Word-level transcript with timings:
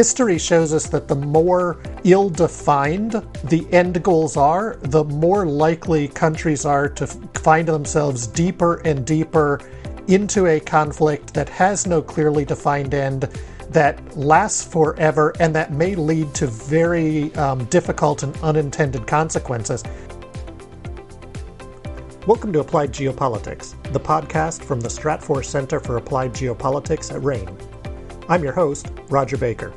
history 0.00 0.38
shows 0.38 0.72
us 0.72 0.86
that 0.86 1.08
the 1.08 1.14
more 1.14 1.78
ill 2.04 2.30
defined 2.30 3.22
the 3.44 3.66
end 3.70 4.02
goals 4.02 4.34
are, 4.34 4.78
the 4.80 5.04
more 5.04 5.44
likely 5.44 6.08
countries 6.08 6.64
are 6.64 6.88
to 6.88 7.06
find 7.06 7.68
themselves 7.68 8.26
deeper 8.26 8.76
and 8.86 9.06
deeper 9.06 9.60
into 10.08 10.46
a 10.46 10.58
conflict 10.58 11.34
that 11.34 11.50
has 11.50 11.86
no 11.86 12.00
clearly 12.00 12.46
defined 12.46 12.94
end, 12.94 13.28
that 13.68 14.16
lasts 14.16 14.64
forever, 14.64 15.34
and 15.38 15.54
that 15.54 15.70
may 15.70 15.94
lead 15.94 16.32
to 16.32 16.46
very 16.46 17.30
um, 17.34 17.62
difficult 17.66 18.22
and 18.22 18.34
unintended 18.38 19.06
consequences. 19.06 19.84
Welcome 22.26 22.54
to 22.54 22.60
Applied 22.60 22.90
Geopolitics, 22.90 23.74
the 23.92 24.00
podcast 24.00 24.64
from 24.64 24.80
the 24.80 24.88
Stratfor 24.88 25.44
Center 25.44 25.78
for 25.78 25.98
Applied 25.98 26.32
Geopolitics 26.32 27.14
at 27.14 27.22
RANE. 27.22 27.54
I'm 28.30 28.42
your 28.42 28.54
host, 28.54 28.90
Rodger 29.10 29.36
Baker. 29.36 29.74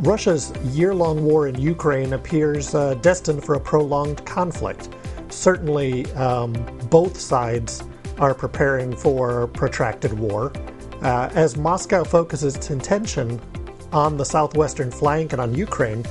Russia's 0.00 0.50
year 0.74 0.94
long 0.94 1.22
war 1.26 1.46
in 1.46 1.60
Ukraine 1.60 2.14
appears 2.14 2.74
uh, 2.74 2.94
destined 2.94 3.44
for 3.44 3.56
a 3.56 3.60
prolonged 3.60 4.24
conflict. 4.24 4.88
Certainly, 5.28 6.10
um, 6.12 6.52
both 6.88 7.20
sides 7.20 7.82
are 8.18 8.32
preparing 8.32 8.96
for 8.96 9.48
protracted 9.48 10.14
war. 10.14 10.52
Uh, 11.02 11.28
as 11.34 11.58
Moscow 11.58 12.02
focuses 12.02 12.56
its 12.56 12.70
attention 12.70 13.38
on 13.92 14.16
the 14.16 14.24
southwestern 14.24 14.90
flank 14.90 15.32
and 15.34 15.40
on 15.40 15.54
Ukraine, 15.54 16.04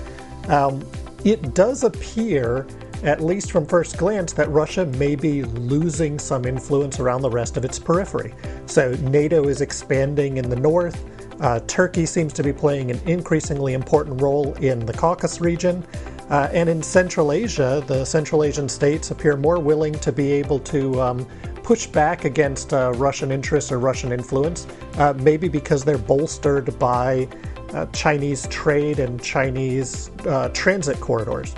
um, 0.49 0.85
it 1.25 1.55
does 1.55 1.83
appear, 1.83 2.67
at 3.01 3.21
least 3.21 3.51
from 3.51 3.65
first 3.65 3.97
glance, 3.97 4.33
that 4.33 4.49
Russia 4.51 4.85
may 4.85 5.15
be 5.15 5.43
losing 5.43 6.19
some 6.19 6.45
influence 6.45 6.99
around 6.99 7.23
the 7.23 7.29
rest 7.29 7.57
of 7.57 7.65
its 7.65 7.79
periphery. 7.79 8.35
So, 8.67 8.91
NATO 9.01 9.47
is 9.47 9.61
expanding 9.61 10.37
in 10.37 10.47
the 10.47 10.55
north. 10.55 11.03
Uh, 11.39 11.59
Turkey 11.67 12.05
seems 12.05 12.33
to 12.33 12.43
be 12.43 12.51
playing 12.51 12.91
an 12.91 12.99
increasingly 13.05 13.73
important 13.73 14.21
role 14.21 14.53
in 14.55 14.85
the 14.85 14.93
Caucasus 14.93 15.39
region. 15.39 15.85
Uh, 16.29 16.47
and 16.53 16.69
in 16.69 16.83
Central 16.83 17.31
Asia, 17.31 17.83
the 17.87 18.05
Central 18.05 18.43
Asian 18.43 18.67
states 18.69 19.09
appear 19.11 19.35
more 19.35 19.59
willing 19.59 19.93
to 19.93 20.11
be 20.11 20.31
able 20.33 20.59
to 20.59 21.01
um, 21.01 21.25
push 21.63 21.87
back 21.87 22.25
against 22.25 22.73
uh, 22.73 22.91
Russian 22.95 23.31
interests 23.31 23.71
or 23.71 23.79
Russian 23.79 24.11
influence, 24.11 24.67
uh, 24.95 25.13
maybe 25.13 25.47
because 25.47 25.83
they're 25.83 25.97
bolstered 25.97 26.77
by 26.77 27.27
uh, 27.73 27.85
Chinese 27.87 28.47
trade 28.47 28.99
and 28.99 29.21
Chinese 29.21 30.11
uh, 30.25 30.49
transit 30.49 30.99
corridors. 30.99 31.55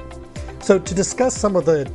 So, 0.59 0.77
to 0.77 0.93
discuss 0.93 1.35
some 1.35 1.55
of 1.55 1.65
the 1.65 1.91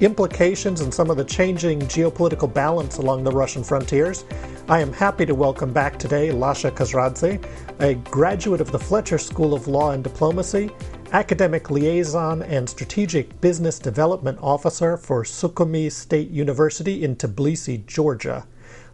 implications 0.00 0.80
and 0.80 0.92
some 0.92 1.10
of 1.10 1.16
the 1.16 1.24
changing 1.24 1.80
geopolitical 1.80 2.52
balance 2.52 2.98
along 2.98 3.24
the 3.24 3.30
Russian 3.32 3.64
frontiers, 3.64 4.24
I 4.68 4.80
am 4.80 4.92
happy 4.92 5.24
to 5.26 5.34
welcome 5.36 5.72
back 5.72 5.96
today 5.96 6.30
Lasha 6.30 6.72
Kasradze, 6.72 7.40
a 7.78 7.94
graduate 8.10 8.60
of 8.60 8.72
the 8.72 8.80
Fletcher 8.80 9.16
School 9.16 9.54
of 9.54 9.68
Law 9.68 9.92
and 9.92 10.02
Diplomacy, 10.02 10.70
academic 11.12 11.70
liaison 11.70 12.42
and 12.42 12.68
strategic 12.68 13.40
business 13.40 13.78
development 13.78 14.40
officer 14.42 14.96
for 14.96 15.22
Sokhumi 15.22 15.92
State 15.92 16.30
University 16.30 17.04
in 17.04 17.14
Tbilisi, 17.14 17.86
Georgia. 17.86 18.44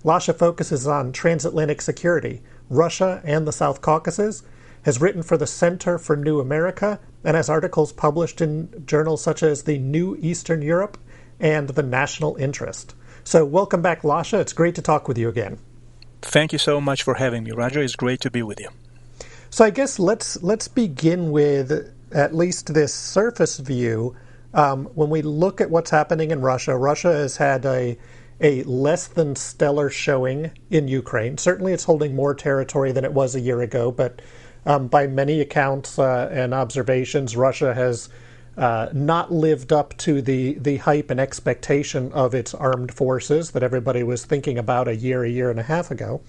Lasha 0.04 0.36
focuses 0.36 0.86
on 0.86 1.10
transatlantic 1.10 1.80
security, 1.80 2.42
Russia, 2.68 3.22
and 3.24 3.48
the 3.48 3.52
South 3.52 3.80
Caucasus, 3.80 4.42
has 4.82 5.00
written 5.00 5.22
for 5.22 5.38
the 5.38 5.46
Center 5.46 5.96
for 5.96 6.16
New 6.16 6.38
America, 6.38 7.00
and 7.24 7.34
has 7.34 7.48
articles 7.48 7.94
published 7.94 8.42
in 8.42 8.84
journals 8.84 9.22
such 9.22 9.42
as 9.42 9.62
the 9.62 9.78
New 9.78 10.18
Eastern 10.20 10.60
Europe 10.60 10.98
and 11.40 11.70
the 11.70 11.82
National 11.82 12.36
Interest. 12.36 12.94
So, 13.24 13.44
welcome 13.44 13.82
back, 13.82 14.02
Lasha. 14.02 14.40
It's 14.40 14.52
great 14.52 14.74
to 14.74 14.82
talk 14.82 15.06
with 15.06 15.16
you 15.16 15.28
again. 15.28 15.58
Thank 16.22 16.52
you 16.52 16.58
so 16.58 16.80
much 16.80 17.02
for 17.04 17.14
having 17.14 17.44
me, 17.44 17.52
Rodger. 17.52 17.80
It's 17.80 17.94
great 17.94 18.20
to 18.22 18.30
be 18.30 18.42
with 18.42 18.58
you. 18.58 18.68
So, 19.48 19.64
I 19.64 19.70
guess 19.70 19.98
let's 19.98 20.42
let's 20.42 20.66
begin 20.66 21.30
with 21.30 21.94
at 22.10 22.34
least 22.34 22.74
this 22.74 22.92
surface 22.92 23.58
view. 23.58 24.16
Um, 24.54 24.86
when 24.94 25.08
we 25.08 25.22
look 25.22 25.60
at 25.60 25.70
what's 25.70 25.90
happening 25.90 26.32
in 26.32 26.40
Russia, 26.40 26.76
Russia 26.76 27.12
has 27.12 27.36
had 27.36 27.64
a 27.64 27.96
a 28.40 28.64
less 28.64 29.06
than 29.06 29.36
stellar 29.36 29.88
showing 29.88 30.50
in 30.70 30.88
Ukraine. 30.88 31.38
Certainly, 31.38 31.74
it's 31.74 31.84
holding 31.84 32.16
more 32.16 32.34
territory 32.34 32.90
than 32.90 33.04
it 33.04 33.12
was 33.12 33.36
a 33.36 33.40
year 33.40 33.62
ago, 33.62 33.92
but 33.92 34.20
um, 34.66 34.88
by 34.88 35.06
many 35.06 35.40
accounts 35.40 35.96
uh, 35.98 36.28
and 36.32 36.52
observations, 36.52 37.36
Russia 37.36 37.72
has 37.72 38.08
uh, 38.56 38.88
not 38.92 39.32
lived 39.32 39.72
up 39.72 39.96
to 39.98 40.20
the, 40.20 40.54
the 40.54 40.76
hype 40.78 41.10
and 41.10 41.18
expectation 41.18 42.12
of 42.12 42.34
its 42.34 42.54
armed 42.54 42.92
forces 42.92 43.52
that 43.52 43.62
everybody 43.62 44.02
was 44.02 44.24
thinking 44.24 44.58
about 44.58 44.88
a 44.88 44.96
year, 44.96 45.24
a 45.24 45.30
year 45.30 45.50
and 45.50 45.58
a 45.58 45.64
half 45.64 45.90
ago. 45.90 46.20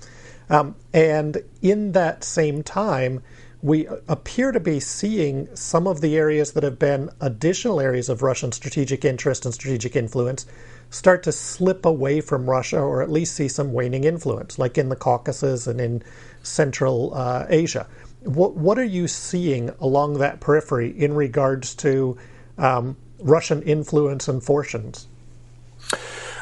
Um, 0.49 0.75
and 0.93 1.37
in 1.61 1.91
that 1.93 2.23
same 2.23 2.63
time, 2.63 3.21
we 3.61 3.87
appear 4.09 4.51
to 4.51 4.59
be 4.59 4.79
seeing 4.79 5.47
some 5.55 5.87
of 5.87 6.01
the 6.01 6.17
areas 6.17 6.51
that 6.51 6.63
have 6.63 6.77
been 6.77 7.09
additional 7.21 7.79
areas 7.79 8.09
of 8.09 8.21
Russian 8.21 8.51
strategic 8.51 9.05
interest 9.05 9.45
and 9.45 9.53
strategic 9.53 9.95
influence 9.95 10.45
start 10.89 11.23
to 11.23 11.31
slip 11.31 11.85
away 11.85 12.19
from 12.19 12.49
Russia 12.49 12.79
or 12.79 13.01
at 13.01 13.09
least 13.09 13.35
see 13.35 13.47
some 13.47 13.71
waning 13.71 14.03
influence, 14.03 14.59
like 14.59 14.77
in 14.77 14.89
the 14.89 14.95
Caucasus 14.97 15.65
and 15.65 15.79
in 15.79 16.03
Central 16.43 17.13
uh, 17.15 17.45
Asia. 17.49 17.87
What 18.23 18.55
what 18.55 18.77
are 18.77 18.83
you 18.83 19.07
seeing 19.07 19.69
along 19.79 20.19
that 20.19 20.39
periphery 20.39 20.89
in 20.89 21.13
regards 21.13 21.75
to 21.75 22.17
um, 22.57 22.97
Russian 23.19 23.61
influence 23.63 24.27
and 24.27 24.43
fortunes? 24.43 25.07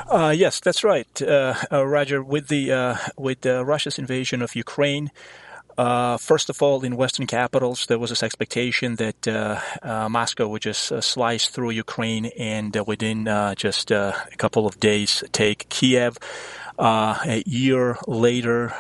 Uh, 0.08 0.34
yes, 0.36 0.60
that's 0.60 0.84
right, 0.84 1.22
uh, 1.22 1.56
uh, 1.72 1.86
Rodger. 1.86 2.22
With 2.22 2.50
the 2.50 2.72
uh, 2.72 2.96
with 3.18 3.46
Russia's 3.46 3.98
invasion 3.98 4.42
of 4.42 4.56
Ukraine, 4.56 5.10
uh, 5.78 6.18
first 6.18 6.50
of 6.50 6.62
all, 6.62 6.84
in 6.84 6.98
Western 6.98 7.28
capitals, 7.28 7.86
there 7.86 7.98
was 7.98 8.10
this 8.10 8.22
expectation 8.22 8.96
that 8.98 9.28
uh, 9.28 9.60
uh, 9.82 10.10
Moscow 10.10 10.48
would 10.50 10.62
just 10.62 10.92
slice 11.02 11.48
through 11.48 11.72
Ukraine 11.72 12.26
and 12.38 12.76
within 12.86 13.26
just 13.56 13.92
a 13.92 14.14
couple 14.38 14.68
of 14.68 14.80
days 14.80 15.24
take 15.32 15.70
Kiev. 15.70 16.18
a 16.78 17.44
year 17.46 17.98
later, 18.08 18.74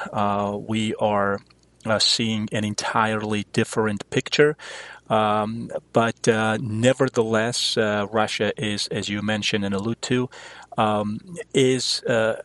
we 0.68 0.94
are 0.96 1.40
uh, 1.86 2.00
seeing 2.00 2.48
an 2.52 2.64
entirely 2.64 3.46
different 3.54 4.10
picture. 4.10 4.56
Um, 5.10 5.70
but 5.92 6.28
uh, 6.28 6.58
nevertheless, 6.62 7.78
uh, 7.78 8.08
Russia 8.12 8.54
is, 8.62 8.88
as 8.88 9.10
you 9.10 9.22
mentioned 9.22 9.66
and 9.66 9.76
allude 9.76 10.02
to, 10.04 10.30
um, 10.78 11.20
is 11.54 12.02
uh, 12.04 12.42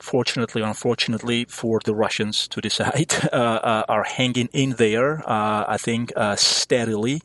fortunately 0.00 0.62
unfortunately 0.62 1.44
for 1.44 1.80
the 1.84 1.94
Russians 1.94 2.48
to 2.48 2.60
decide, 2.60 3.14
uh, 3.32 3.36
uh, 3.36 3.84
are 3.88 4.04
hanging 4.04 4.48
in 4.52 4.70
there, 4.70 5.22
I 5.28 5.76
think, 5.76 6.12
steadily 6.36 7.22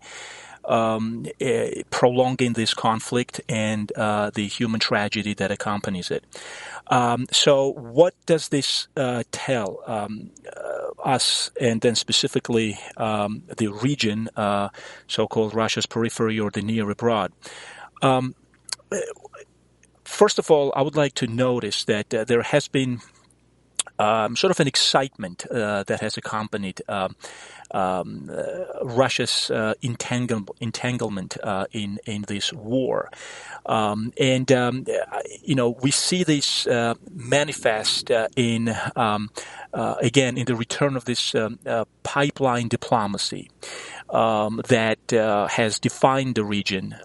um, 0.65 1.25
uh, 1.41 1.67
prolonging 1.89 2.53
this 2.53 2.73
conflict 2.73 3.41
and 3.49 3.91
uh, 3.93 4.31
the 4.33 4.47
human 4.47 4.79
tragedy 4.79 5.33
that 5.35 5.51
accompanies 5.51 6.11
it. 6.11 6.23
Um, 6.87 7.27
so, 7.31 7.73
what 7.73 8.13
does 8.25 8.49
this 8.49 8.87
uh, 8.95 9.23
tell 9.31 9.79
um, 9.87 10.31
uh, 10.55 11.01
us, 11.01 11.51
and 11.59 11.81
then 11.81 11.95
specifically 11.95 12.77
um, 12.97 13.43
the 13.57 13.67
region, 13.67 14.29
uh, 14.35 14.69
so-called 15.07 15.53
Russia's 15.53 15.85
periphery 15.85 16.39
or 16.39 16.51
the 16.51 16.61
near 16.61 16.89
abroad? 16.89 17.31
Um, 18.01 18.35
first 20.03 20.39
of 20.39 20.51
all, 20.51 20.73
I 20.75 20.81
would 20.81 20.95
like 20.95 21.15
to 21.15 21.27
notice 21.27 21.85
that 21.85 22.09
there 22.09 22.41
has 22.41 22.67
been 22.67 22.99
um, 24.03 24.35
sort 24.35 24.51
of 24.51 24.59
an 24.59 24.67
excitement 24.67 25.45
uh, 25.49 25.83
that 25.83 26.01
has 26.01 26.17
accompanied 26.17 26.81
um, 26.89 27.15
um, 27.71 28.29
uh, 28.31 28.83
Russia's 28.83 29.49
uh, 29.49 29.73
entangle, 29.81 30.55
entanglement 30.59 31.37
in 31.71 31.99
in 32.05 32.23
this 32.27 32.53
war, 32.53 33.09
um, 33.65 34.11
and 34.19 34.51
um, 34.51 34.85
you 35.41 35.55
know 35.55 35.69
we 35.81 35.91
see 35.91 36.23
this 36.23 36.67
manifest 37.09 38.11
in 38.35 38.75
again 39.73 40.37
in 40.37 40.45
the 40.45 40.55
return 40.55 40.95
of 40.95 41.05
this 41.05 41.35
pipeline 42.03 42.67
diplomacy 42.67 43.49
that 44.11 44.99
has 45.49 45.79
defined 45.79 46.35
the 46.35 46.43
region 46.43 46.95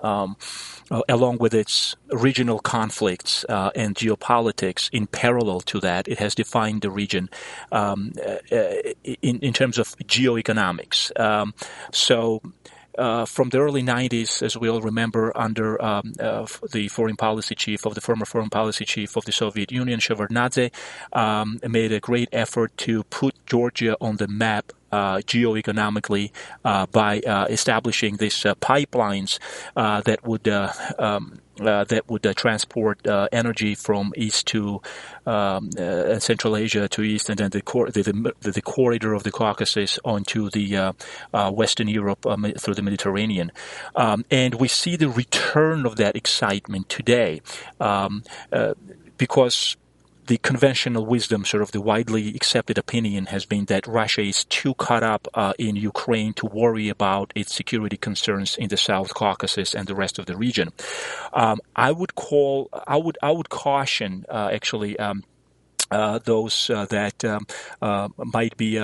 uh, 0.91 1.03
along 1.09 1.39
with 1.39 1.55
its 1.55 1.97
regional 2.11 2.59
conflicts 2.59 3.45
uh, 3.49 3.71
and 3.75 3.95
geopolitics 3.95 4.89
in 4.93 5.07
parallel 5.07 5.61
to 5.61 5.81
that, 5.81 6.09
it 6.09 6.19
has 6.19 6.35
defined 6.35 6.83
the 6.83 6.91
region 6.91 7.29
um, 7.73 8.13
uh, 8.27 8.37
uh 8.55 8.93
in, 9.23 9.39
in 9.41 9.53
terms 9.53 9.79
of 9.79 9.97
geoeconomics. 9.99 11.19
Um, 11.19 11.55
so, 11.93 12.41
uh, 12.97 13.25
from 13.25 13.49
the 13.51 13.59
early 13.59 13.83
90s, 13.83 14.43
as 14.43 14.57
we 14.57 14.69
all 14.69 14.81
remember, 14.81 15.31
under 15.37 15.81
um, 15.81 16.13
uh, 16.19 16.45
the 16.73 16.89
foreign 16.89 17.17
policy 17.17 17.55
chief 17.55 17.87
of 17.87 17.95
the 17.95 18.01
former 18.01 18.25
foreign 18.25 18.51
policy 18.51 18.85
chief 18.85 19.17
of 19.17 19.25
the 19.25 19.31
Soviet 19.31 19.71
Union, 19.71 20.01
Shevardnadze, 20.01 20.73
um, 21.13 21.61
made 21.69 21.93
a 21.93 22.01
great 22.01 22.29
effort 22.33 22.77
to 22.79 23.05
put 23.05 23.35
Georgia 23.47 23.97
on 24.01 24.17
the 24.17 24.27
map 24.27 24.73
uh, 24.93 25.17
geoeconomically 25.19 26.31
uh, 26.65 26.87
by 26.87 27.21
uh, 27.21 27.47
establishing 27.51 28.17
these 28.17 28.45
uh, 28.47 28.55
pipelines 28.57 29.39
uh, 29.77 30.01
that 30.03 30.25
would 30.27 30.49
um, 30.49 31.39
that 31.57 32.05
would 32.07 32.23
transport 32.37 33.01
energy 33.33 33.75
from 33.75 34.13
east 34.17 34.47
to 34.47 34.81
um, 35.27 35.73
Central 36.21 36.57
Asia 36.57 36.87
to 36.89 37.03
east, 37.03 37.29
and 37.29 37.37
then 37.37 37.51
the, 37.51 37.63
cor- 37.63 37.91
the, 37.91 38.03
the, 38.03 38.53
the, 38.53 38.63
corridor 38.63 39.13
of 39.13 39.25
the 39.25 39.33
Caucasus 39.33 39.99
onto 40.05 40.51
the 40.51 40.95
Western 41.51 41.89
Europe 41.89 42.25
through 42.59 42.75
the 42.75 42.83
Mediterranean. 42.83 43.51
Um, 43.97 44.25
and 44.31 44.55
we 44.55 44.69
see 44.69 44.95
the 44.95 45.09
return 45.09 45.85
of 45.85 45.97
that 45.97 46.15
excitement 46.15 46.89
today 46.89 47.43
um, 47.81 48.23
because 49.17 49.77
the 50.29 50.39
conventional 50.39 51.05
wisdom, 51.07 51.45
sort 51.45 51.63
of 51.63 51.73
the 51.73 51.81
widely 51.81 52.29
accepted 52.35 52.79
opinion, 52.79 53.27
has 53.27 53.47
been 53.47 53.65
that 53.65 53.87
Russia 53.87 54.21
is 54.21 54.45
too 54.45 54.75
caught 54.75 55.03
up 55.03 55.27
uh, 55.35 55.55
in 55.59 55.75
Ukraine 55.75 56.35
to 56.35 56.47
worry 56.47 56.89
about 56.91 57.33
its 57.35 57.55
security 57.55 57.97
concerns 57.97 58.57
in 58.57 58.69
the 58.69 58.77
South 58.77 59.15
Caucasus 59.15 59.75
and 59.75 59.89
the 59.89 59.95
rest 59.95 60.19
of 60.19 60.27
the 60.27 60.37
region. 60.37 60.71
Um, 61.33 61.61
I 61.75 61.93
would 61.93 62.15
call, 62.15 62.69
I 62.87 62.99
would, 62.99 63.19
I 63.23 63.31
would 63.31 63.49
caution 63.49 64.25
uh, 64.29 64.51
actually. 64.53 64.99
Um, 64.99 65.25
uh, 65.91 66.19
those 66.19 66.69
uh, 66.69 66.85
that 66.85 67.25
um, 67.25 67.47
uh, 67.81 68.09
might 68.19 68.55
be 68.59 68.79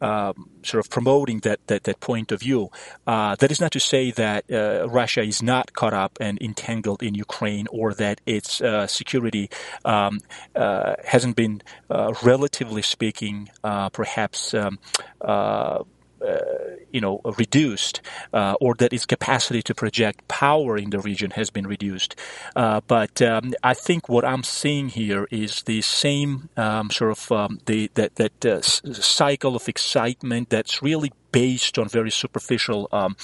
um, 0.00 0.48
sort 0.62 0.84
of 0.84 0.90
promoting 0.90 1.40
that, 1.40 1.60
that, 1.66 1.84
that 1.84 2.00
point 2.00 2.32
of 2.32 2.40
view. 2.40 2.70
Uh, 3.06 3.36
that 3.36 3.50
is 3.50 3.60
not 3.60 3.72
to 3.72 3.80
say 3.80 4.10
that 4.12 4.50
uh, 4.50 4.88
Russia 4.88 5.22
is 5.22 5.42
not 5.42 5.72
caught 5.72 5.94
up 5.94 6.18
and 6.20 6.40
entangled 6.40 7.02
in 7.02 7.14
Ukraine 7.14 7.66
or 7.70 7.94
that 7.94 8.20
its 8.26 8.60
uh, 8.60 8.86
security 8.86 9.50
um, 9.84 10.20
uh, 10.54 10.94
hasn't 11.04 11.36
been, 11.36 11.62
uh, 11.88 12.12
relatively 12.22 12.82
speaking, 12.82 13.50
uh, 13.64 13.88
perhaps. 13.90 14.54
Um, 14.54 14.78
you 16.92 17.00
know, 17.00 17.20
reduced, 17.38 18.00
uh, 18.32 18.54
or 18.60 18.74
that 18.74 18.92
its 18.92 19.06
capacity 19.06 19.62
to 19.62 19.74
project 19.74 20.26
power 20.28 20.76
in 20.76 20.90
the 20.90 20.98
region 20.98 21.30
has 21.32 21.50
been 21.50 21.66
reduced. 21.66 22.16
Uh, 22.56 22.80
but 22.86 23.22
um, 23.22 23.52
I 23.62 23.74
think 23.74 24.08
what 24.08 24.24
I'm 24.24 24.42
seeing 24.42 24.88
here 24.88 25.26
is 25.30 25.62
the 25.62 25.82
same 25.82 26.48
um, 26.56 26.90
sort 26.90 27.12
of 27.12 27.32
um, 27.32 27.60
the 27.66 27.90
that 27.94 28.16
that 28.16 28.44
uh, 28.44 28.60
cycle 28.62 29.56
of 29.56 29.68
excitement 29.68 30.50
that's 30.50 30.82
really 30.82 31.12
based 31.32 31.78
on 31.78 31.88
very 31.88 32.10
superficial 32.10 32.88
um, 32.92 33.16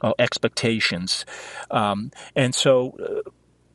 uh, 0.00 0.12
expectations, 0.18 1.24
um, 1.70 2.10
and 2.34 2.54
so 2.54 3.22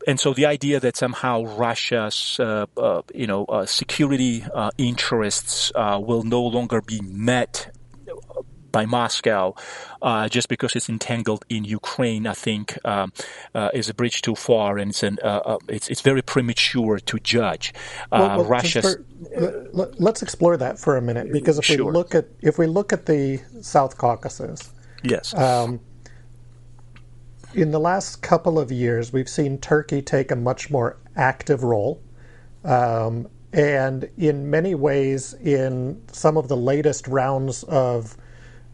and 0.08 0.20
so 0.20 0.34
the 0.34 0.46
idea 0.46 0.80
that 0.80 0.96
somehow 0.96 1.44
Russia's, 1.44 2.40
uh, 2.40 2.66
uh, 2.78 3.02
you 3.14 3.28
know, 3.28 3.44
uh, 3.46 3.66
security 3.66 4.46
interests 4.78 5.72
will 5.76 6.24
no 6.24 6.42
longer 6.42 6.82
be 6.82 7.02
met 7.02 7.76
by 8.72 8.86
Moscow 8.86 9.54
uh, 10.02 10.28
just 10.30 10.50
because 10.50 10.75
it's 10.75 10.90
entangled 10.90 11.46
in 11.50 11.64
Ukraine, 11.64 12.28
I 12.28 12.34
think 12.34 12.78
um, 12.86 13.12
uh, 13.54 13.69
is 13.74 13.90
a 13.90 13.94
bridge 13.94 14.22
too 14.22 14.36
far, 14.36 14.78
and 14.78 14.92
it's 14.92 15.04
an, 15.04 15.18
uh, 15.24 15.42
uh 15.46 15.58
it's 15.68 15.90
it's 15.90 16.02
very 16.02 16.22
premature 16.22 17.00
to 17.00 17.19
judge. 17.19 17.74
Uh, 18.12 18.19
well, 18.19 18.38
well, 18.38 18.46
Russia's. 18.46 18.96
For, 18.96 19.69
let's 19.74 20.22
explore 20.22 20.58
that 20.58 20.80
for 20.80 20.98
a 20.98 21.02
minute, 21.02 21.31
because 21.31 21.58
if 21.58 21.66
sure. 21.66 21.86
we 21.86 21.92
look 21.92 22.16
at 22.16 22.28
if 22.42 22.58
we 22.58 22.68
look 22.68 22.94
at 22.94 23.06
the 23.06 23.42
South 23.62 23.98
Caucasus, 23.98 24.72
yes. 25.04 25.34
Um, 25.34 25.80
in 27.54 27.72
the 27.72 27.80
last 27.80 28.22
couple 28.22 28.60
of 28.60 28.72
years, 28.72 29.12
we've 29.12 29.30
seen 29.30 29.58
Turkey 29.58 30.02
take 30.02 30.31
a 30.31 30.36
much 30.36 30.70
more 30.70 30.98
active 31.16 31.63
role. 31.63 32.02
Um, 32.63 33.30
and 33.54 34.10
in 34.18 34.50
many 34.50 34.75
ways, 34.75 35.34
in 35.34 36.02
some 36.12 36.38
of 36.38 36.50
the 36.50 36.58
latest 36.58 37.08
rounds 37.08 37.63
of 37.63 38.18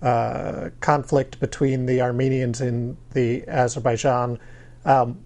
uh, 0.03 0.69
conflict 0.81 1.39
between 1.39 1.85
the 1.85 2.01
Armenians 2.01 2.59
and 2.59 2.97
the 3.13 3.47
Azerbaijan, 3.47 4.37
um, 4.83 5.19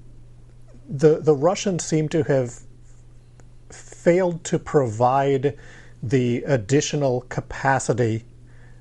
the 0.87 1.19
the 1.19 1.33
Russians 1.33 1.83
seem 1.83 2.07
to 2.09 2.23
have 2.23 2.61
failed 3.69 4.43
to 4.45 4.59
provide 4.59 5.57
the 6.01 6.43
additional 6.43 7.21
capacity 7.21 8.23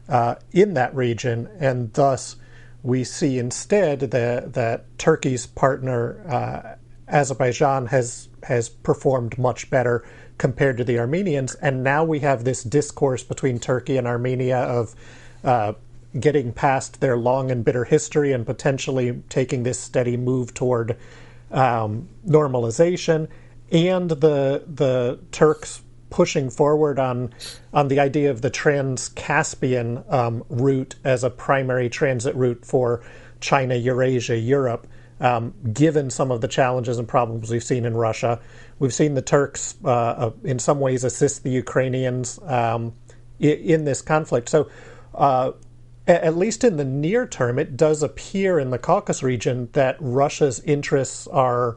uh, 0.08 0.34
in 0.52 0.74
that 0.74 0.94
region, 0.94 1.48
and 1.58 1.92
thus 1.94 2.36
we 2.82 3.02
see 3.02 3.38
instead 3.38 4.00
that 4.00 4.52
that 4.52 4.98
Turkey's 4.98 5.46
partner 5.46 6.20
uh, 6.28 6.76
Azerbaijan 7.08 7.86
has 7.86 8.28
has 8.42 8.68
performed 8.68 9.38
much 9.38 9.70
better 9.70 10.04
compared 10.36 10.76
to 10.76 10.84
the 10.84 10.98
Armenians, 10.98 11.54
and 11.56 11.82
now 11.82 12.04
we 12.04 12.20
have 12.20 12.44
this 12.44 12.62
discourse 12.62 13.22
between 13.22 13.58
Turkey 13.58 13.96
and 13.96 14.06
Armenia 14.06 14.58
of 14.58 14.94
uh, 15.42 15.72
getting 16.20 16.52
past 16.52 17.00
their 17.00 17.16
long 17.16 17.50
and 17.50 17.64
bitter 17.64 17.84
history 17.84 18.32
and 18.32 18.46
potentially 18.46 19.22
taking 19.28 19.62
this 19.62 19.78
steady 19.78 20.16
move 20.16 20.54
toward 20.54 20.96
um, 21.50 22.08
normalization, 22.26 23.28
and 23.70 24.10
the 24.10 24.64
the 24.66 25.18
Turks 25.32 25.82
pushing 26.10 26.50
forward 26.50 26.98
on 26.98 27.32
on 27.72 27.88
the 27.88 28.00
idea 28.00 28.30
of 28.30 28.40
the 28.42 28.50
Trans-Caspian 28.50 30.04
um, 30.08 30.44
route 30.48 30.94
as 31.04 31.24
a 31.24 31.30
primary 31.30 31.88
transit 31.88 32.34
route 32.34 32.64
for 32.64 33.02
China, 33.40 33.74
Eurasia, 33.74 34.36
Europe. 34.36 34.86
Um, 35.18 35.54
given 35.72 36.10
some 36.10 36.30
of 36.30 36.42
the 36.42 36.48
challenges 36.48 36.98
and 36.98 37.08
problems 37.08 37.50
we've 37.50 37.64
seen 37.64 37.86
in 37.86 37.96
Russia, 37.96 38.38
we've 38.78 38.92
seen 38.92 39.14
the 39.14 39.22
Turks, 39.22 39.74
uh, 39.82 39.88
uh, 39.88 40.30
in 40.44 40.58
some 40.58 40.78
ways, 40.78 41.04
assist 41.04 41.42
the 41.42 41.48
Ukrainians 41.50 42.38
um, 42.42 42.92
in, 43.40 43.58
in, 43.58 43.84
this 43.84 44.02
conflict. 44.02 44.50
So, 44.50 44.68
uh, 45.14 45.52
at 46.06 46.36
least 46.36 46.64
in 46.64 46.76
the 46.76 46.84
near 46.84 47.26
term, 47.26 47.58
it 47.58 47.76
does 47.76 48.02
appear 48.02 48.58
in 48.58 48.70
the 48.70 48.78
Caucasus 48.78 49.22
region 49.22 49.68
that 49.72 49.96
Russia's 50.00 50.60
interests 50.60 51.26
are 51.28 51.76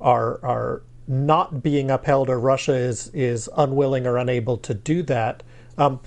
are 0.00 0.44
are 0.44 0.82
not 1.08 1.62
being 1.62 1.90
upheld, 1.90 2.30
or 2.30 2.40
Russia 2.40 2.74
is 2.74 3.08
is 3.08 3.48
unwilling 3.56 4.06
or 4.06 4.16
unable 4.16 4.56
to 4.58 4.74
do 4.74 5.02
that. 5.04 5.42
Um, 5.78 6.00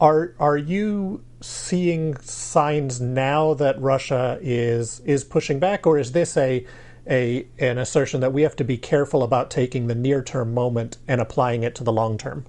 are 0.00 0.34
are 0.40 0.56
you 0.56 1.24
seeing 1.40 2.16
signs 2.18 3.00
now 3.00 3.54
that 3.54 3.80
Russia 3.80 4.38
is 4.42 5.00
is 5.00 5.24
pushing 5.24 5.58
back, 5.60 5.86
or 5.86 5.98
is 5.98 6.12
this 6.12 6.36
a 6.36 6.66
a 7.08 7.46
an 7.58 7.78
assertion 7.78 8.20
that 8.20 8.32
we 8.32 8.42
have 8.42 8.56
to 8.56 8.64
be 8.64 8.76
careful 8.76 9.22
about 9.22 9.50
taking 9.50 9.86
the 9.86 9.94
near 9.94 10.22
term 10.22 10.54
moment 10.54 10.98
and 11.08 11.20
applying 11.20 11.62
it 11.62 11.74
to 11.76 11.84
the 11.84 11.92
long 11.92 12.18
term? 12.18 12.44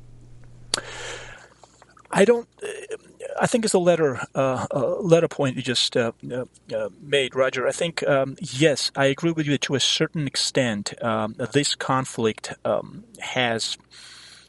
I 2.11 2.25
don't. 2.25 2.47
I 3.39 3.47
think 3.47 3.65
it's 3.65 3.73
a 3.73 3.79
letter 3.79 4.19
uh, 4.35 4.67
uh, 4.71 4.95
letter 4.99 5.27
point 5.27 5.55
you 5.55 5.61
just 5.61 5.95
uh, 5.97 6.11
uh, 6.31 6.45
uh, 6.75 6.89
made, 7.01 7.35
Rodger. 7.35 7.67
I 7.67 7.71
think 7.71 8.03
um, 8.07 8.35
yes, 8.39 8.91
I 8.95 9.05
agree 9.05 9.31
with 9.31 9.47
you 9.47 9.57
to 9.57 9.75
a 9.75 9.79
certain 9.79 10.27
extent. 10.27 10.93
Um, 11.03 11.35
this 11.51 11.75
conflict 11.75 12.53
um, 12.65 13.03
has 13.19 13.77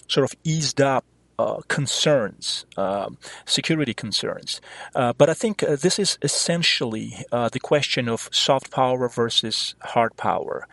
sort 0.09 0.25
of 0.25 0.39
eased 0.45 0.81
up 0.81 1.05
uh, 1.39 1.61
concerns, 1.67 2.65
um, 2.77 3.19
security 3.45 3.93
concerns. 3.93 4.61
Uh, 4.95 5.13
but 5.13 5.29
I 5.29 5.35
think 5.35 5.63
uh, 5.65 5.75
this 5.75 5.99
is 5.99 6.17
essentially 6.23 7.25
the 7.31 7.61
question 7.61 8.09
of 8.09 8.29
soft 8.31 8.71
power 8.71 9.09
versus 9.09 9.75
hard 9.81 10.17
power, 10.17 10.69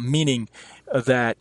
meaning 0.00 0.48
that 0.94 1.36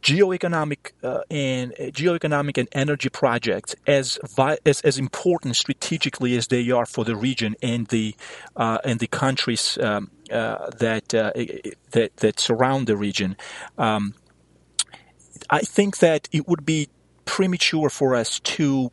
geoeconomic 0.00 0.92
uh, 1.02 1.20
and 1.30 1.72
uh, 1.72 1.84
geoeconomic 1.84 2.58
and 2.58 2.68
energy 2.72 3.08
projects 3.08 3.74
as, 3.86 4.18
vi- 4.36 4.58
as 4.64 4.80
as 4.82 4.98
important 4.98 5.56
strategically 5.56 6.36
as 6.36 6.48
they 6.48 6.70
are 6.70 6.86
for 6.86 7.04
the 7.04 7.16
region 7.16 7.54
and 7.62 7.86
the 7.88 8.14
uh, 8.56 8.78
and 8.84 9.00
the 9.00 9.06
countries 9.06 9.78
um, 9.78 10.10
uh, 10.30 10.70
that 10.70 11.14
uh, 11.14 11.32
that 11.90 12.16
that 12.16 12.40
surround 12.40 12.86
the 12.86 12.96
region. 12.96 13.36
Um, 13.78 14.14
I 15.48 15.60
think 15.60 15.98
that 15.98 16.28
it 16.32 16.48
would 16.48 16.64
be 16.64 16.88
premature 17.24 17.90
for 17.90 18.14
us 18.14 18.40
to 18.40 18.90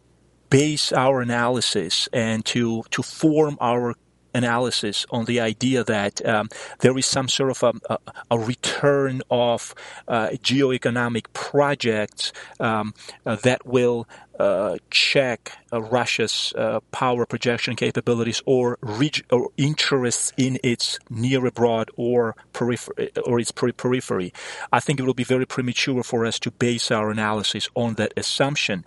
base 0.50 0.92
our 0.92 1.22
analysis 1.22 2.08
and 2.14 2.46
to 2.46 2.84
to 2.92 3.04
form 3.04 3.58
our 3.60 3.96
analysis 4.38 5.06
on 5.10 5.26
the 5.26 5.40
idea 5.40 5.84
that 5.84 6.26
um, 6.26 6.50
there 6.80 6.98
is 6.98 7.06
some 7.06 7.28
sort 7.28 7.52
of 7.52 7.64
a, 7.64 7.94
a, 7.94 7.98
a 8.32 8.40
return 8.40 9.22
of 9.30 9.74
uh, 10.08 10.30
geoeconomic 10.30 11.26
projects 11.34 12.32
um, 12.60 12.94
uh, 13.26 13.36
that 13.36 13.66
will 13.66 14.08
uh, 14.40 14.78
check 14.92 15.58
uh, 15.74 15.82
Russia's 15.82 16.54
uh, 16.56 16.80
power 16.92 17.26
projection 17.26 17.76
capabilities 17.76 18.42
or, 18.46 18.78
reg- 18.82 19.26
or, 19.32 19.50
interests 19.58 20.32
in 20.38 20.60
its 20.64 21.00
near 21.10 21.44
abroad 21.46 21.90
or 21.96 22.36
periphery 22.54 23.10
or 23.26 23.40
its 23.40 23.52
periphery. 23.52 24.32
I 24.72 24.80
think 24.80 25.00
it 25.00 25.04
will 25.04 25.16
be 25.16 25.24
very 25.24 25.48
premature 25.48 26.04
for 26.04 26.26
us 26.26 26.40
to 26.40 26.52
base 26.52 26.92
our 26.92 27.10
analysis 27.10 27.68
on 27.74 27.96
that 27.96 28.14
assumption, 28.16 28.86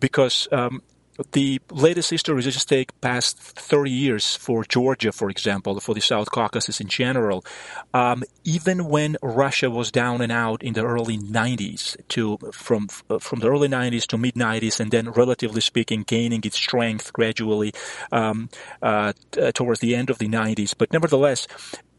because 0.00 0.48
um, 0.50 0.80
the 1.32 1.60
latest 1.70 2.10
history 2.10 2.42
just 2.42 2.68
take 2.68 2.98
past 3.00 3.38
30 3.38 3.90
years 3.90 4.36
for 4.36 4.64
Georgia, 4.64 5.12
for 5.12 5.30
example, 5.30 5.80
for 5.80 5.94
the 5.94 6.00
South 6.00 6.30
Caucasus 6.30 6.80
in 6.80 6.88
general. 6.88 7.44
Um, 7.94 8.22
even 8.44 8.86
when 8.86 9.16
Russia 9.22 9.70
was 9.70 9.90
down 9.90 10.20
and 10.20 10.30
out 10.30 10.62
in 10.62 10.74
the 10.74 10.84
early 10.84 11.18
90s, 11.18 11.96
to 12.08 12.38
from 12.52 12.88
uh, 13.10 13.18
from 13.18 13.40
the 13.40 13.50
early 13.50 13.68
90s 13.68 14.06
to 14.08 14.18
mid 14.18 14.34
90s, 14.34 14.80
and 14.80 14.90
then 14.90 15.10
relatively 15.10 15.60
speaking, 15.60 16.02
gaining 16.02 16.42
its 16.44 16.56
strength 16.56 17.12
gradually 17.12 17.72
um, 18.12 18.48
uh, 18.82 19.12
t- 19.32 19.52
towards 19.52 19.80
the 19.80 19.94
end 19.94 20.10
of 20.10 20.18
the 20.18 20.28
90s. 20.28 20.74
But 20.76 20.92
nevertheless, 20.92 21.48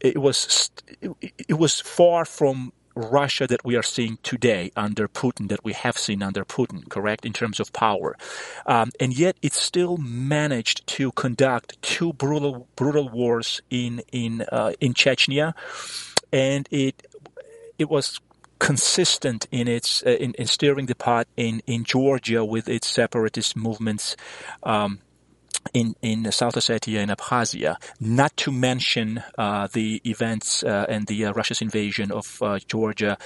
it 0.00 0.18
was 0.18 0.70
it, 1.00 1.34
it 1.48 1.58
was 1.58 1.80
far 1.80 2.24
from 2.24 2.72
Russia 2.98 3.46
that 3.46 3.64
we 3.64 3.76
are 3.76 3.82
seeing 3.82 4.18
today 4.22 4.72
under 4.76 5.08
Putin, 5.08 5.48
that 5.48 5.64
we 5.64 5.72
have 5.72 5.96
seen 5.96 6.22
under 6.22 6.44
Putin, 6.44 6.88
correct, 6.88 7.24
in 7.24 7.32
terms 7.32 7.60
of 7.60 7.72
power. 7.72 8.16
Um, 8.66 8.90
and 9.00 9.16
yet 9.16 9.36
it 9.42 9.52
still 9.52 9.96
managed 9.96 10.86
to 10.88 11.12
conduct 11.12 11.80
two 11.82 12.12
brutal, 12.12 12.68
brutal 12.76 13.08
wars 13.08 13.60
in, 13.70 14.02
in, 14.12 14.42
uh, 14.52 14.72
in 14.80 14.94
Chechnya. 14.94 15.54
And 16.32 16.68
it, 16.70 17.06
it 17.78 17.88
was 17.88 18.20
consistent 18.58 19.46
in 19.52 19.68
its 19.68 20.02
uh, 20.04 20.10
in, 20.10 20.34
in, 20.34 20.46
steering 20.46 20.86
the 20.86 20.94
pot 20.94 21.28
in, 21.36 21.62
in 21.66 21.84
Georgia 21.84 22.44
with 22.44 22.68
its 22.68 22.88
separatist 22.88 23.56
movements. 23.56 24.16
Um, 24.64 24.98
in, 25.74 25.94
in 26.02 26.30
South 26.32 26.54
Ossetia 26.54 26.98
and 27.00 27.10
Abkhazia, 27.10 27.76
not 28.00 28.36
to 28.38 28.52
mention 28.52 29.22
uh, 29.36 29.68
the 29.72 30.00
events 30.04 30.62
uh, 30.62 30.86
and 30.88 31.06
the 31.06 31.26
uh, 31.26 31.32
Russia's 31.32 31.60
invasion 31.60 32.10
of 32.10 32.42
uh, 32.42 32.58
Georgia 32.66 33.18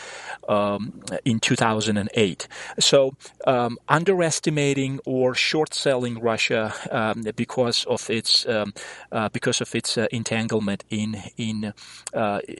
um, 0.49 1.02
in 1.25 1.41
2008. 1.41 2.49
So, 2.79 3.14
um, 3.47 3.79
underestimating 3.88 5.00
or 5.05 5.35
short 5.35 5.75
selling 5.75 6.19
Russia 6.19 6.75
um, 6.91 7.25
because 7.37 7.85
of 7.85 8.09
its 8.11 8.47
um, 8.47 8.73
uh, 9.11 9.29
because 9.29 9.61
of 9.61 9.75
its 9.75 9.97
uh, 9.97 10.07
entanglement 10.11 10.85
in 10.91 11.23
in 11.37 11.73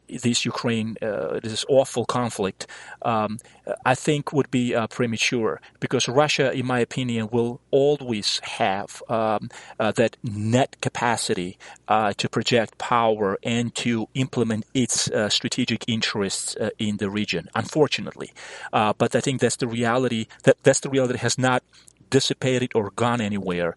this 0.09 0.45
Ukraine 0.45 0.97
this 1.43 1.65
awful 1.69 2.05
conflict, 2.05 2.67
um, 3.03 3.39
I 3.85 3.95
think 3.95 4.33
would 4.33 4.51
be 4.51 4.75
premature 4.91 5.61
because 5.81 6.09
Russia, 6.09 6.53
in 6.53 6.67
my 6.67 6.81
opinion, 6.81 7.29
will 7.31 7.61
always 7.71 8.41
have 8.41 9.03
um, 9.09 9.49
uh, 9.79 9.93
that 9.93 10.17
net 10.23 10.77
capacity 10.81 11.59
uh, 11.89 12.13
to 12.15 12.29
project 12.29 12.79
power 12.79 13.39
and 13.43 13.75
to 13.75 14.09
implement 14.15 14.65
its 14.75 15.11
uh, 15.11 15.29
strategic 15.29 15.85
interests 15.89 16.57
uh, 16.57 16.71
in 16.79 16.97
the 16.99 17.11
region. 17.11 17.49
Unfortunately, 17.55 18.33
uh, 18.73 18.93
but 18.97 19.15
I 19.15 19.21
think 19.21 19.41
that's 19.41 19.57
the 19.57 19.69
reality. 19.69 20.27
That 20.45 20.57
that's 20.63 20.81
the 20.81 20.91
reality 20.91 21.19
has 21.19 21.39
not 21.39 21.63
dissipated 22.13 22.71
or 22.75 22.91
gone 22.91 23.23
anywhere. 23.23 23.75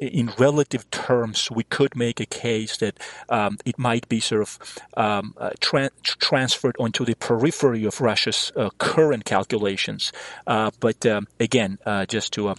In 0.00 0.30
relative 0.38 0.88
terms, 0.92 1.50
we 1.50 1.64
could 1.64 1.96
make 1.96 2.20
a 2.20 2.26
case 2.26 2.76
that 2.76 2.96
um, 3.28 3.58
it 3.64 3.76
might 3.76 4.08
be 4.08 4.20
sort 4.20 4.42
of 4.42 4.58
um, 4.96 5.34
uh, 5.36 5.50
tra- 5.60 5.90
transferred 6.04 6.76
onto 6.78 7.04
the 7.04 7.16
periphery 7.16 7.84
of 7.84 8.00
Russia's 8.00 8.52
uh, 8.56 8.70
current 8.78 9.24
calculations. 9.24 10.12
Uh, 10.46 10.70
but 10.78 11.04
um, 11.04 11.26
again, 11.40 11.78
just 12.06 12.32
to 12.34 12.54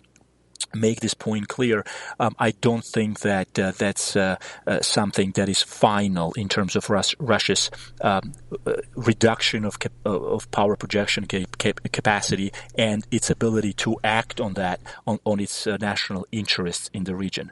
make 0.76 1.00
this 1.00 1.14
point 1.14 1.48
clear, 1.48 1.86
um, 2.20 2.36
I 2.40 2.52
don't 2.52 2.84
think 2.84 3.20
that 3.22 3.58
uh, 3.58 3.72
that's 3.78 4.16
uh, 4.16 4.38
uh, 4.68 4.82
something 4.82 5.32
that 5.32 5.50
is 5.50 5.62
final 5.62 6.34
in 6.34 6.50
terms 6.50 6.76
of 6.76 6.90
Rus- 6.90 7.16
Russia's 7.20 7.70
um, 8.02 8.34
uh, 8.66 8.74
reduction 8.96 9.66
of 9.66 9.80
cap- 9.80 9.94
uh, 10.06 10.20
of 10.20 10.50
power 10.52 10.76
projection 10.76 11.26
cap- 11.26 11.58
cap- 11.58 11.82
capacity 11.92 12.52
and 12.76 13.06
its 13.12 13.30
ability 13.30 13.74
to 13.74 13.98
act 14.04 14.40
on 14.42 14.54
that 14.54 14.80
on, 15.06 15.20
on 15.26 15.40
its 15.40 15.68
uh, 15.68 15.78
national 15.80 16.26
interests 16.32 16.90
in 16.94 17.04
the 17.04 17.16
region. 17.16 17.52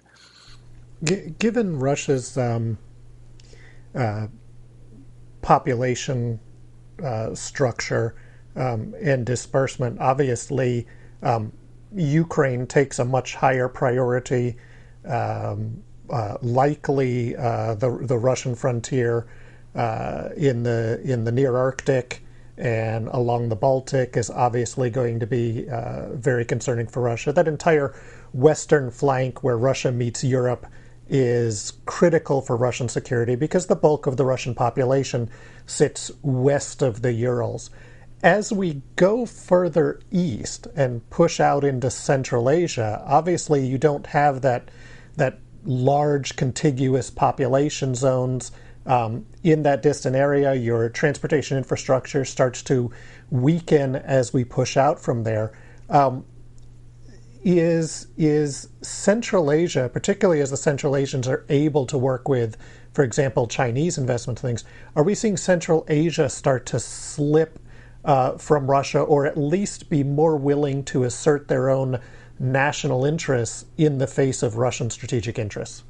G- 1.03 1.33
given 1.39 1.79
Russia's 1.79 2.37
um, 2.37 2.77
population 5.41 6.39
structure 7.33 8.15
um, 8.55 8.93
and 9.01 9.25
disbursement, 9.25 9.99
obviously. 9.99 10.87
Um, 11.23 11.53
Ukraine 11.95 12.67
takes 12.67 12.99
a 12.99 13.05
much 13.05 13.35
higher 13.35 13.67
priority. 13.67 14.57
Um, 15.05 15.83
uh, 16.09 16.37
likely, 16.41 17.35
uh, 17.35 17.75
the 17.75 17.89
the 18.01 18.17
Russian 18.17 18.55
frontier 18.55 19.27
uh, 19.75 20.29
in 20.35 20.63
the 20.63 21.01
in 21.03 21.23
the 21.23 21.31
near 21.31 21.55
Arctic 21.55 22.23
and 22.57 23.07
along 23.07 23.49
the 23.49 23.55
Baltic 23.55 24.15
is 24.17 24.29
obviously 24.29 24.89
going 24.89 25.19
to 25.19 25.25
be 25.27 25.67
uh, 25.69 26.09
very 26.13 26.45
concerning 26.45 26.85
for 26.85 27.01
Russia. 27.01 27.33
That 27.33 27.47
entire 27.47 27.95
western 28.33 28.91
flank 28.91 29.43
where 29.43 29.57
Russia 29.57 29.91
meets 29.91 30.23
Europe 30.23 30.67
is 31.09 31.73
critical 31.85 32.41
for 32.41 32.55
Russian 32.55 32.87
security 32.87 33.35
because 33.35 33.65
the 33.65 33.75
bulk 33.75 34.05
of 34.05 34.15
the 34.15 34.25
Russian 34.25 34.53
population 34.53 35.29
sits 35.65 36.11
west 36.21 36.81
of 36.81 37.01
the 37.01 37.13
Urals 37.13 37.69
as 38.23 38.51
we 38.51 38.81
go 38.95 39.25
further 39.25 39.99
east 40.11 40.67
and 40.75 41.07
push 41.09 41.39
out 41.39 41.63
into 41.63 41.89
Central 41.89 42.49
Asia, 42.49 43.03
obviously 43.05 43.65
you 43.65 43.77
don't 43.77 44.07
have 44.07 44.41
that 44.41 44.69
that 45.17 45.39
large 45.63 46.35
contiguous 46.35 47.09
population 47.09 47.93
zones 47.93 48.51
um, 48.85 49.25
in 49.43 49.63
that 49.63 49.81
distant 49.81 50.15
area. 50.15 50.53
Your 50.53 50.89
transportation 50.89 51.57
infrastructure 51.57 52.25
starts 52.25 52.63
to 52.63 52.91
weaken 53.29 53.95
as 53.95 54.33
we 54.33 54.43
push 54.43 54.77
out 54.77 54.99
from 54.99 55.23
there. 55.23 55.51
Um, 55.89 56.25
is 57.43 58.07
is 58.17 58.69
Central 58.81 59.51
Asia, 59.51 59.89
particularly 59.91 60.41
as 60.41 60.51
the 60.51 60.57
Central 60.57 60.95
Asians 60.95 61.27
are 61.27 61.43
able 61.49 61.87
to 61.87 61.97
work 61.97 62.29
with, 62.29 62.55
for 62.93 63.03
example, 63.03 63.47
Chinese 63.47 63.97
investment 63.97 64.37
things, 64.39 64.63
are 64.95 65.03
we 65.03 65.15
seeing 65.15 65.37
Central 65.37 65.83
Asia 65.87 66.29
start 66.29 66.67
to 66.67 66.79
slip 66.79 67.57
uh, 68.03 68.37
from 68.37 68.69
Russia, 68.69 68.99
or 68.99 69.25
at 69.25 69.37
least 69.37 69.89
be 69.89 70.03
more 70.03 70.35
willing 70.35 70.83
to 70.85 71.03
assert 71.03 71.47
their 71.47 71.69
own 71.69 71.99
national 72.39 73.05
interests 73.05 73.65
in 73.77 73.99
the 73.99 74.07
face 74.07 74.41
of 74.41 74.57
Russian 74.57 74.89
strategic 74.89 75.37
interests? 75.37 75.83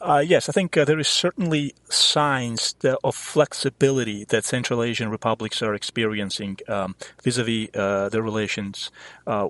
Uh, 0.00 0.18
yes, 0.18 0.48
I 0.48 0.52
think 0.52 0.76
uh, 0.76 0.84
there 0.84 0.98
is 0.98 1.06
certainly 1.06 1.74
signs 1.88 2.74
of 3.04 3.14
flexibility 3.14 4.24
that 4.24 4.44
Central 4.44 4.82
Asian 4.82 5.08
republics 5.10 5.62
are 5.62 5.74
experiencing 5.74 6.58
um, 6.66 6.96
vis-a-vis 7.22 7.68
uh, 7.74 8.08
their 8.08 8.22
relations, 8.22 8.90
uh, 9.28 9.46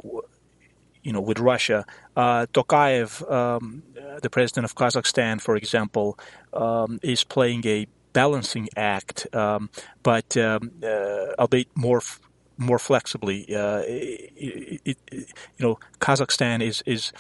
you 1.03 1.13
know, 1.13 1.23
with 1.23 1.39
Russia. 1.39 1.87
Uh, 2.15 2.45
Tokayev, 2.53 3.31
um, 3.33 3.83
the 4.21 4.29
president 4.29 4.67
of 4.67 4.75
Kazakhstan, 4.75 5.41
for 5.41 5.57
example, 5.57 6.19
um, 6.53 7.01
is 7.03 7.25
playing 7.25 7.67
a 7.67 7.87
balancing 8.13 8.69
act, 8.77 9.27
um, 9.35 9.71
but 10.03 10.37
um, 10.37 10.71
uh, 10.83 11.35
albeit 11.39 11.69
more 11.75 11.99
f- 11.99 12.21
more 12.59 12.79
flexibly. 12.79 13.55
Uh, 13.55 13.83
it, 13.87 14.33
it, 14.37 14.99
it, 15.11 15.27
you 15.59 15.67
know, 15.67 15.79
Kazakhstan 16.01 16.63
is 16.63 16.83
is 16.87 17.13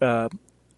uh, 0.00 0.28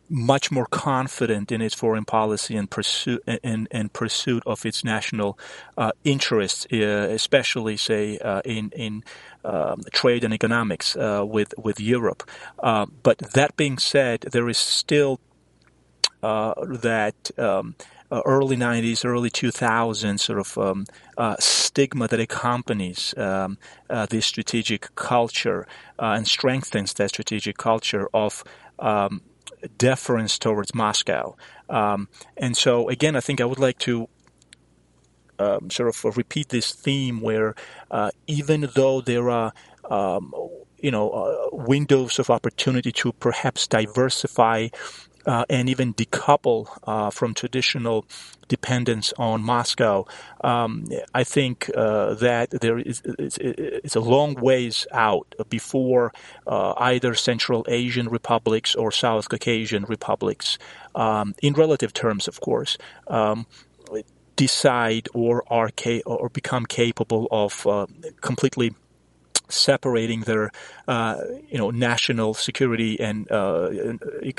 much 0.09 0.51
more 0.51 0.67
confident 0.67 1.51
in 1.51 1.61
its 1.63 1.75
foreign 1.75 2.05
policy 2.05 2.57
and 2.57 2.71
pursuit 2.71 3.23
and, 3.43 3.67
and 3.71 3.93
pursuit 3.93 4.43
of 4.47 4.67
its 4.67 4.85
national 4.85 5.39
uh, 5.79 5.93
interests, 6.05 6.67
uh, 6.73 7.09
especially 7.11 7.77
say 7.77 8.19
uh, 8.19 8.43
in 8.45 8.71
in 8.77 9.03
um, 9.45 9.81
trade 9.93 10.25
and 10.25 10.35
economics 10.35 10.97
uh, 10.97 11.25
with 11.27 11.55
with 11.57 11.81
Europe. 11.81 12.23
Uh, 12.59 12.87
but 13.03 13.19
that 13.19 13.57
being 13.57 13.79
said, 13.79 14.21
there 14.33 14.49
is 14.49 14.59
still 14.59 15.21
uh, 16.23 16.55
that 16.67 17.31
um, 17.39 17.75
uh, 18.11 18.23
early 18.25 18.57
90s, 18.57 19.05
early 19.05 19.31
2000s 19.31 20.21
sort 20.21 20.39
of 20.39 20.59
um, 20.59 20.87
uh, 21.19 21.37
stigma 21.39 22.09
that 22.09 22.21
accompanies 22.21 23.15
um, 23.17 23.59
uh, 23.91 24.07
this 24.07 24.27
strategic 24.27 24.95
culture 24.95 25.67
uh, 25.99 26.15
and 26.17 26.27
strengthens 26.27 26.95
that 26.95 27.11
strategic 27.11 27.57
culture 27.57 28.09
of 28.15 28.45
um, 28.79 29.21
deference 29.79 30.39
towards 30.39 30.75
Moscow. 30.75 31.37
Um, 31.69 32.09
and 32.37 32.57
so, 32.57 32.89
again, 32.89 33.17
I 33.17 33.21
think 33.21 33.41
I 33.41 33.45
would 33.45 33.59
like 33.59 33.79
to 33.81 34.09
um, 35.39 35.71
sort 35.71 35.89
of 35.89 36.17
repeat 36.17 36.51
this 36.51 36.73
theme 36.73 37.21
where 37.21 37.55
uh, 37.91 38.11
even 38.27 38.69
though 38.75 39.01
there 39.01 39.31
are 39.31 39.53
um, 39.91 40.33
you 40.85 40.91
know, 40.91 41.11
uh, 41.11 41.49
windows 41.57 42.19
of 42.19 42.29
opportunity 42.29 42.93
to 42.93 43.13
perhaps 43.13 43.67
diversify 43.67 44.69
uh, 45.27 45.45
and 45.49 45.69
even 45.69 45.95
decouple 45.95 46.69
uh, 46.87 47.11
from 47.11 47.35
traditional 47.35 48.07
dependence 48.49 49.13
on 49.19 49.43
Moscow. 49.43 50.07
Um, 50.43 50.87
I 51.15 51.25
think 51.25 51.71
uh, 51.75 52.15
that 52.15 52.51
there 52.51 52.79
is 52.79 53.03
it's, 53.19 53.39
it's, 53.39 53.97
a 53.97 54.01
long 54.01 54.35
ways 54.35 54.87
out 54.93 55.35
before 55.49 56.13
uh, 56.47 56.75
either 56.77 57.15
Central 57.15 57.65
Asian 57.69 58.09
republics 58.09 58.75
or 58.75 58.93
South 58.93 59.29
Caucasian 59.29 59.85
republics, 59.89 60.59
um, 60.95 61.35
in 61.43 61.55
relative 61.55 61.93
terms, 61.93 62.29
of 62.29 62.41
course. 62.41 62.77
Um, 63.07 63.47
decide 64.37 65.09
or 65.15 65.45
are 65.47 65.71
ca- 65.77 66.03
or 66.05 66.29
become 66.29 66.67
capable 66.67 67.29
of 67.31 67.67
uh, 67.67 67.87
completely 68.21 68.75
separating 69.49 70.21
their 70.23 70.51
uh, 70.89 71.17
you 71.49 71.59
know 71.59 71.71
national 71.71 72.35
security 72.35 72.99
and 73.01 73.31
uh, 73.31 73.71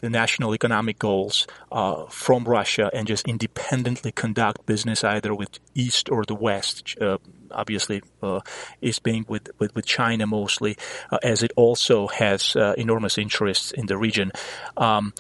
national 0.04 0.54
economic 0.54 1.00
goals 1.00 1.48
uh, 1.72 2.06
from 2.08 2.44
Russia 2.44 2.90
and 2.94 3.08
just 3.08 3.28
independently 3.28 4.12
conduct 4.12 4.66
business 4.66 5.04
either 5.04 5.34
with 5.34 5.60
East 5.74 6.10
or 6.10 6.24
the 6.26 6.36
West. 6.36 6.96
Uh, 7.00 7.18
obviously, 7.52 8.02
uh, 8.22 8.42
is 8.82 9.00
being 9.00 9.26
with, 9.30 9.50
with, 9.60 9.74
with 9.76 9.86
China 9.86 10.28
mostly, 10.28 10.78
uh, 11.12 11.18
as 11.24 11.44
it 11.44 11.52
also 11.56 12.08
has 12.08 12.56
enormous 12.78 13.18
interests 13.18 13.72
in 13.72 13.86
the 13.86 13.98
region. 13.98 14.32
Um, 14.78 15.14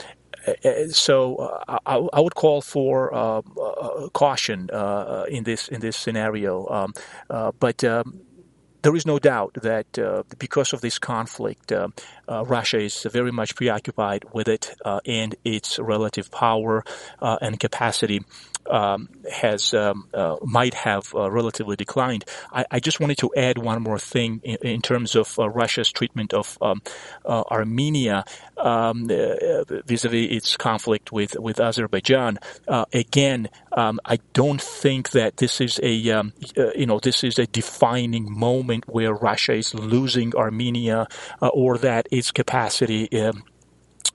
so 0.89 1.35
uh, 1.37 1.79
I, 1.85 1.95
I, 2.13 2.19
would 2.19 2.35
call 2.35 2.61
for 2.61 3.13
uh, 3.13 3.41
uh, 3.59 4.09
caution 4.09 4.69
in 5.27 5.43
this 5.43 5.67
in 5.69 5.81
this 5.81 5.97
scenario. 5.97 6.67
Um, 6.67 6.93
but 7.59 7.83
um, 7.83 8.21
there 8.85 8.95
is 8.95 9.07
no 9.07 9.17
doubt 9.17 9.55
that 9.63 9.97
uh, 9.97 10.21
because 10.37 10.71
of 10.71 10.81
this 10.81 10.99
conflict, 10.99 11.71
uh, 11.71 11.87
uh, 12.29 12.45
Russia 12.45 12.77
is 12.77 13.01
very 13.11 13.31
much 13.31 13.55
preoccupied 13.55 14.23
with 14.31 14.47
it 14.47 14.75
and 15.07 15.33
its 15.43 15.79
relative 15.79 16.29
power 16.29 16.83
and 17.19 17.59
capacity 17.59 18.21
um, 18.69 19.09
has 19.31 19.73
um, 19.73 20.07
uh, 20.13 20.37
might 20.43 20.73
have 20.73 21.13
uh, 21.15 21.29
relatively 21.29 21.75
declined. 21.75 22.25
I, 22.51 22.65
I, 22.71 22.79
just 22.79 22.99
wanted 22.99 23.17
to 23.19 23.31
add 23.35 23.57
one 23.57 23.81
more 23.81 23.99
thing 23.99 24.41
in, 24.43 24.57
in 24.61 24.81
terms 24.81 25.15
of 25.15 25.37
uh, 25.39 25.49
Russia's 25.49 25.91
treatment 25.91 26.33
of 26.33 26.57
um, 26.61 26.81
uh, 27.25 27.43
Armenia 27.51 28.25
um, 28.57 29.09
uh, 29.09 29.63
vis-a-vis 29.85 30.31
its 30.31 30.57
conflict 30.57 31.11
with 31.11 31.37
with 31.39 31.59
Azerbaijan. 31.59 32.39
Uh, 32.67 32.85
again, 32.93 33.49
um, 33.71 33.99
I 34.05 34.19
don't 34.33 34.61
think 34.61 35.11
that 35.11 35.37
this 35.37 35.61
is 35.61 35.79
a 35.83 36.09
um, 36.11 36.33
you 36.75 36.85
know 36.85 36.99
this 36.99 37.23
is 37.23 37.39
a 37.39 37.47
defining 37.47 38.31
moment 38.31 38.85
where 38.87 39.13
Russia 39.13 39.53
is 39.53 39.73
losing 39.73 40.35
Armenia 40.35 41.07
or 41.41 41.77
that 41.79 42.07
its 42.11 42.31
capacity. 42.31 43.09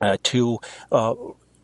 Uh, 0.02 0.16
to 0.22 0.58
uh, 0.92 1.14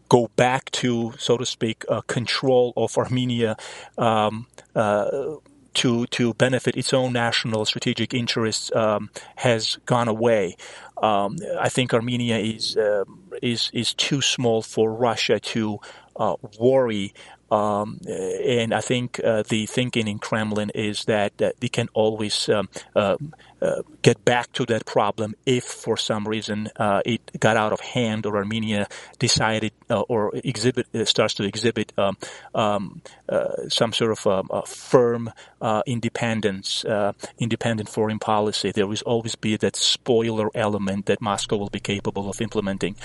go 0.09 0.29
back 0.37 0.71
to, 0.73 1.13
so 1.19 1.37
to 1.37 1.47
speak, 1.47 1.85
uh, 1.89 2.01
control 2.03 2.73
of 2.77 2.97
Armenia 2.97 3.57
um, 3.99 4.47
uh, 4.75 5.37
to 5.75 6.07
to 6.07 6.33
benefit 6.35 6.77
its 6.77 6.95
own 6.95 7.13
national 7.13 7.65
strategic 7.67 8.15
interests 8.15 8.75
um, 8.75 9.11
has 9.37 9.77
gone 9.85 10.09
away. 10.09 10.57
Um, 11.03 11.37
I 11.61 11.69
think 11.69 11.93
Armenia 11.93 12.39
is 12.39 12.77
uh, 12.77 13.05
is 13.43 13.71
is 13.75 13.93
too 13.93 14.23
small 14.23 14.63
for 14.63 14.91
Russia 14.91 15.39
to 15.39 15.79
uh, 16.17 16.37
worry 16.59 17.13
um, 17.51 18.01
and 18.07 18.75
I 18.75 18.81
think 18.81 19.21
uh, 19.23 19.45
the 19.49 19.67
thinking 19.67 20.09
in 20.09 20.19
Kremlin 20.19 20.71
is 20.75 21.05
that, 21.05 21.37
that 21.39 21.61
they 21.61 21.69
can 21.69 21.89
always 21.95 22.49
um, 22.49 22.69
uh, 22.95 23.17
uh, 23.61 23.83
get 24.03 24.25
back 24.25 24.53
to 24.53 24.67
that 24.67 24.85
problem 24.85 25.35
if, 25.47 25.65
for 25.65 25.97
some 25.97 26.29
reason, 26.29 26.69
uh, 26.77 27.01
it 27.05 27.21
got 27.41 27.57
out 27.57 27.73
of 27.73 27.81
hand 27.81 28.27
or 28.27 28.37
Armenia 28.37 28.87
decided 29.19 29.73
uh, 29.91 30.01
or 30.03 30.33
exhibit 30.45 30.87
uh, 30.95 31.05
starts 31.05 31.35
to 31.35 31.45
exhibit 31.45 31.93
um, 31.99 32.17
um, 32.55 33.01
some 33.69 33.93
sort 33.93 34.13
of 34.13 34.27
um, 34.27 34.63
firm 34.67 35.31
independence, 35.87 36.85
independent 37.39 37.89
foreign 37.89 38.19
policy. 38.19 38.73
There 38.73 38.87
will 38.87 38.97
always 39.07 39.35
be 39.35 39.57
that 39.57 39.77
spoiler 39.77 40.51
element 40.55 41.07
that 41.07 41.21
Moscow 41.21 41.57
will 41.57 41.71
be 41.71 41.81
capable 41.81 42.29
of 42.29 42.41
implementing. 42.41 42.97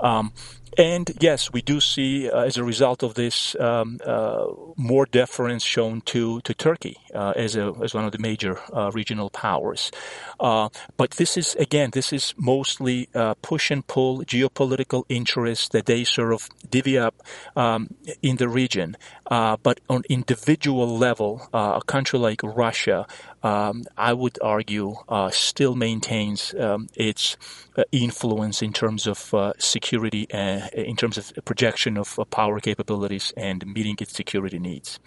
Um, 0.00 0.32
and 0.78 1.10
yes, 1.20 1.50
we 1.52 1.62
do 1.62 1.80
see, 1.80 2.28
uh, 2.28 2.42
as 2.42 2.58
a 2.58 2.64
result 2.64 3.02
of 3.02 3.14
this, 3.14 3.56
um, 3.58 3.98
uh, 4.04 4.46
more 4.76 5.06
deference 5.06 5.64
shown 5.64 6.02
to 6.02 6.40
to 6.42 6.52
Turkey 6.52 6.98
uh, 7.14 7.32
as 7.34 7.56
a 7.56 7.72
as 7.82 7.94
one 7.94 8.04
of 8.04 8.12
the 8.12 8.18
major 8.18 8.60
uh, 8.72 8.90
regional 8.92 9.30
powers. 9.30 9.90
Uh, 10.38 10.68
but 10.96 11.12
this 11.12 11.36
is 11.36 11.54
again, 11.56 11.90
this 11.92 12.12
is 12.12 12.34
mostly 12.36 13.08
uh, 13.14 13.34
push 13.40 13.70
and 13.70 13.86
pull 13.86 14.18
geopolitical 14.24 15.04
interests 15.08 15.68
that 15.70 15.86
they 15.86 16.04
sort 16.04 16.32
of 16.32 16.48
divvy 16.68 16.98
up 16.98 17.22
um, 17.56 17.88
in 18.22 18.36
the 18.36 18.48
region. 18.48 18.96
but 19.28 19.80
on 19.88 20.02
individual 20.08 20.98
level, 20.98 21.48
a 21.52 21.80
country 21.86 22.18
like 22.18 22.40
Russia 22.42 23.06
um, 23.46 23.84
I 23.96 24.12
would 24.12 24.38
argue, 24.42 24.96
uh, 25.08 25.30
still 25.30 25.76
maintains 25.76 26.52
um, 26.58 26.88
its 26.94 27.36
uh, 27.76 27.84
influence 27.92 28.60
in 28.60 28.72
terms 28.72 29.06
of 29.06 29.32
uh, 29.32 29.52
security, 29.58 30.26
uh, 30.32 30.68
in 30.74 30.96
terms 30.96 31.16
of 31.16 31.32
projection 31.44 31.96
of 31.96 32.18
uh, 32.18 32.24
power 32.24 32.58
capabilities 32.58 33.32
and 33.36 33.64
meeting 33.66 33.96
its 34.00 34.12
security 34.12 34.58
needs. 34.58 34.98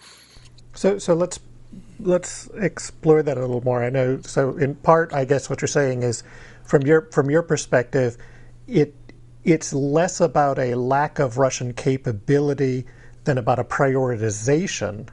So, 0.74 0.98
so 0.98 1.14
let's 1.14 1.38
let's 1.98 2.48
explore 2.54 3.22
that 3.22 3.36
a 3.36 3.40
little 3.40 3.62
more. 3.62 3.82
I 3.82 3.90
know. 3.90 4.20
So, 4.22 4.56
in 4.56 4.74
part, 4.76 5.12
I 5.12 5.24
guess 5.24 5.50
what 5.50 5.60
you're 5.62 5.68
saying 5.68 6.02
is, 6.02 6.22
from 6.64 6.82
your 6.82 7.02
from 7.12 7.30
your 7.30 7.42
perspective, 7.42 8.16
it 8.66 8.94
it's 9.44 9.72
less 9.72 10.20
about 10.20 10.58
a 10.58 10.74
lack 10.74 11.18
of 11.18 11.38
Russian 11.38 11.72
capability 11.72 12.84
than 13.24 13.38
about 13.38 13.58
a 13.58 13.64
prioritization 13.64 15.08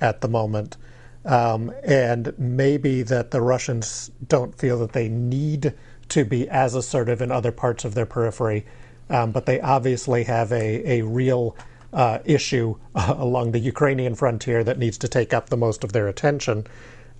at 0.00 0.20
the 0.20 0.28
moment 0.28 0.76
um, 1.24 1.72
and 1.84 2.32
maybe 2.38 3.02
that 3.02 3.30
the 3.30 3.40
Russians 3.40 4.10
don't 4.26 4.56
feel 4.58 4.78
that 4.80 4.92
they 4.92 5.08
need 5.08 5.74
to 6.08 6.24
be 6.24 6.48
as 6.48 6.74
assertive 6.74 7.20
in 7.20 7.30
other 7.30 7.52
parts 7.52 7.84
of 7.84 7.94
their 7.94 8.06
periphery, 8.06 8.64
um, 9.10 9.30
but 9.32 9.44
they 9.46 9.60
obviously 9.60 10.24
have 10.24 10.50
a, 10.52 11.00
a 11.00 11.02
real 11.02 11.54
uh, 11.92 12.18
issue 12.24 12.76
uh, 12.94 13.14
along 13.18 13.52
the 13.52 13.58
Ukrainian 13.58 14.14
frontier 14.14 14.62
that 14.64 14.78
needs 14.78 14.98
to 14.98 15.08
take 15.08 15.32
up 15.32 15.48
the 15.48 15.56
most 15.56 15.84
of 15.84 15.92
their 15.92 16.08
attention. 16.08 16.66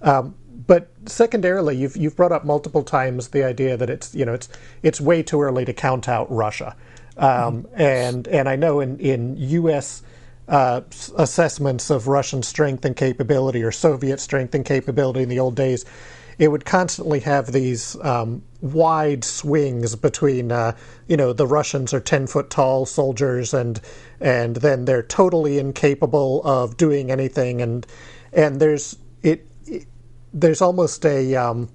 Um, 0.02 0.34
but 0.66 0.90
secondarily, 1.06 1.76
you've 1.76 1.96
you've 1.96 2.16
brought 2.16 2.32
up 2.32 2.44
multiple 2.44 2.82
times 2.82 3.28
the 3.28 3.44
idea 3.44 3.76
that 3.76 3.88
it's 3.88 4.14
you 4.14 4.24
know 4.24 4.34
it's 4.34 4.48
it's 4.82 5.00
way 5.00 5.22
too 5.22 5.40
early 5.40 5.64
to 5.64 5.72
count 5.72 6.08
out 6.08 6.30
Russia, 6.30 6.76
um, 7.16 7.62
mm-hmm. 7.62 7.80
and 7.80 8.28
and 8.28 8.48
I 8.48 8.56
know 8.56 8.80
in 8.80 8.98
in 8.98 9.36
U.S 9.36 10.02
uh, 10.48 10.80
assessments 11.16 11.90
of 11.90 12.08
Russian 12.08 12.42
strength 12.42 12.84
and 12.84 12.96
capability 12.96 13.62
or 13.62 13.70
Soviet 13.70 14.18
strength 14.18 14.54
and 14.54 14.64
capability 14.64 15.22
in 15.22 15.28
the 15.28 15.38
old 15.38 15.54
days, 15.54 15.84
it 16.38 16.48
would 16.48 16.64
constantly 16.64 17.20
have 17.20 17.52
these 17.52 17.96
um, 18.02 18.42
wide 18.60 19.24
swings 19.24 19.96
between, 19.96 20.52
uh, 20.52 20.76
you 21.08 21.16
know, 21.16 21.32
the 21.32 21.46
Russians 21.46 21.92
are 21.92 22.00
ten 22.00 22.26
foot 22.26 22.48
tall 22.50 22.86
soldiers, 22.86 23.52
and 23.52 23.80
and 24.20 24.56
then 24.56 24.84
they're 24.84 25.02
totally 25.02 25.58
incapable 25.58 26.42
of 26.44 26.76
doing 26.76 27.10
anything, 27.10 27.60
and 27.60 27.86
and 28.32 28.60
there's 28.60 28.96
it, 29.22 29.46
it 29.66 29.86
there's 30.32 30.62
almost 30.62 31.04
a 31.04 31.34
um, 31.34 31.68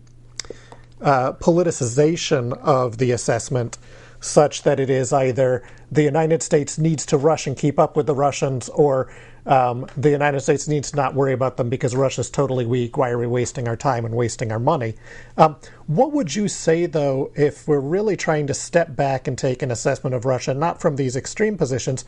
uh, 1.01 1.33
politicization 1.33 2.57
of 2.59 2.97
the 2.97 3.11
assessment 3.11 3.77
such 4.21 4.63
that 4.63 4.79
it 4.79 4.89
is 4.89 5.11
either 5.11 5.61
the 5.91 6.03
United 6.03 6.41
States 6.41 6.77
needs 6.77 7.05
to 7.05 7.17
rush 7.17 7.45
and 7.45 7.57
keep 7.57 7.77
up 7.77 7.97
with 7.97 8.07
the 8.07 8.15
Russians, 8.15 8.69
or 8.69 9.13
um, 9.45 9.85
the 9.97 10.09
United 10.09 10.39
States 10.41 10.67
needs 10.67 10.91
to 10.91 10.97
not 10.97 11.15
worry 11.15 11.33
about 11.33 11.57
them 11.57 11.69
because 11.69 11.95
Russia's 11.95 12.29
totally 12.29 12.65
weak. 12.65 12.97
Why 12.97 13.09
are 13.09 13.17
we 13.17 13.27
wasting 13.27 13.67
our 13.67 13.75
time 13.75 14.05
and 14.05 14.15
wasting 14.15 14.51
our 14.51 14.59
money? 14.59 14.95
Um, 15.37 15.57
what 15.87 16.11
would 16.13 16.33
you 16.33 16.47
say, 16.47 16.85
though, 16.85 17.31
if 17.35 17.67
we're 17.67 17.79
really 17.79 18.15
trying 18.15 18.47
to 18.47 18.53
step 18.53 18.95
back 18.95 19.27
and 19.27 19.37
take 19.37 19.61
an 19.61 19.71
assessment 19.71 20.15
of 20.15 20.25
Russia, 20.25 20.53
not 20.53 20.79
from 20.79 20.95
these 20.95 21.15
extreme 21.15 21.57
positions? 21.57 22.05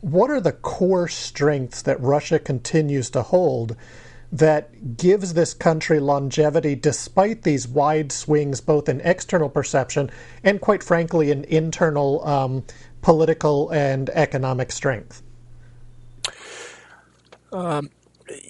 What 0.00 0.30
are 0.30 0.40
the 0.40 0.52
core 0.52 1.08
strengths 1.08 1.82
that 1.82 2.00
Russia 2.00 2.38
continues 2.38 3.10
to 3.10 3.22
hold? 3.22 3.76
that 4.32 4.96
gives 4.96 5.34
this 5.34 5.52
country 5.52 5.98
longevity 5.98 6.76
despite 6.76 7.42
these 7.42 7.66
wide 7.66 8.12
swings, 8.12 8.60
both 8.60 8.88
in 8.88 9.00
external 9.00 9.48
perception 9.48 10.10
and, 10.44 10.60
quite 10.60 10.84
frankly, 10.84 11.32
in 11.32 11.42
internal 11.44 12.24
um, 12.26 12.64
political 13.02 13.70
and 13.70 14.08
economic 14.10 14.70
strength. 14.70 15.22
Um, 17.52 17.90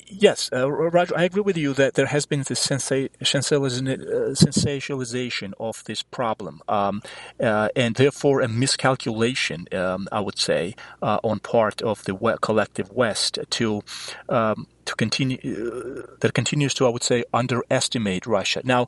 yes, 0.06 0.50
uh, 0.52 0.70
Rodger, 0.70 1.16
I 1.16 1.24
agree 1.24 1.42
with 1.42 1.56
you 1.56 1.72
that 1.74 1.94
there 1.94 2.06
has 2.06 2.26
been 2.26 2.42
this 2.42 2.66
sensa- 2.66 3.10
sensationalization 3.20 5.52
of 5.58 5.82
this 5.84 6.02
problem, 6.02 6.60
um, 6.68 7.02
uh, 7.38 7.68
and 7.74 7.94
therefore 7.94 8.40
a 8.40 8.48
miscalculation, 8.48 9.66
um, 9.72 10.08
I 10.12 10.20
would 10.20 10.38
say, 10.38 10.74
uh, 11.02 11.18
on 11.24 11.40
part 11.40 11.82
of 11.82 12.04
the 12.04 12.14
collective 12.40 12.92
West 12.92 13.38
to 13.50 13.82
um, 14.28 14.66
to 14.84 14.94
continue 14.94 15.38
uh, 15.38 16.02
that 16.20 16.34
continues 16.34 16.74
to, 16.74 16.86
I 16.86 16.90
would 16.90 17.04
say, 17.04 17.24
underestimate 17.32 18.26
Russia. 18.26 18.60
Now, 18.64 18.86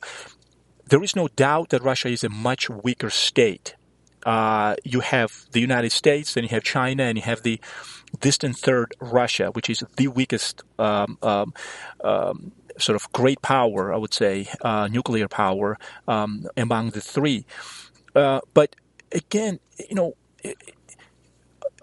there 0.87 1.03
is 1.03 1.15
no 1.15 1.27
doubt 1.29 1.69
that 1.69 1.81
Russia 1.83 2.09
is 2.09 2.23
a 2.23 2.29
much 2.29 2.69
weaker 2.69 3.09
state. 3.09 3.75
Uh, 4.25 4.75
you 4.83 5.01
have 5.01 5.45
the 5.51 5.59
United 5.59 5.91
States, 5.91 6.33
then 6.33 6.43
you 6.43 6.49
have 6.49 6.63
China, 6.63 7.03
and 7.03 7.17
you 7.17 7.23
have 7.23 7.43
the 7.43 7.59
distant 8.19 8.57
third, 8.57 8.95
Russia, 8.99 9.47
which 9.51 9.69
is 9.69 9.83
the 9.97 10.07
weakest 10.07 10.63
um, 10.79 11.17
um, 11.21 11.53
um, 12.03 12.51
sort 12.77 12.95
of 12.95 13.11
great 13.11 13.41
power, 13.41 13.93
I 13.93 13.97
would 13.97 14.13
say, 14.13 14.47
uh, 14.61 14.87
nuclear 14.87 15.27
power 15.27 15.77
um, 16.07 16.47
among 16.55 16.91
the 16.91 17.01
three. 17.01 17.45
Uh, 18.15 18.39
but 18.53 18.75
again, 19.11 19.59
you 19.89 19.95
know, 19.95 20.15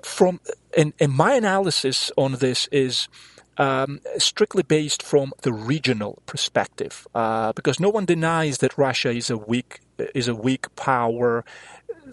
from 0.02 0.40
and, 0.76 0.92
and 1.00 1.12
my 1.12 1.34
analysis 1.34 2.10
on 2.16 2.32
this 2.34 2.68
is 2.68 3.08
um, 3.58 4.00
strictly 4.18 4.62
based 4.62 5.02
from 5.02 5.32
the 5.42 5.52
regional 5.52 6.22
perspective, 6.26 7.06
uh, 7.14 7.52
because 7.52 7.78
no 7.78 7.90
one 7.90 8.06
denies 8.06 8.58
that 8.58 8.78
Russia 8.78 9.10
is 9.10 9.30
a 9.30 9.36
weak 9.36 9.80
is 10.14 10.28
a 10.28 10.34
weak 10.34 10.74
power 10.76 11.44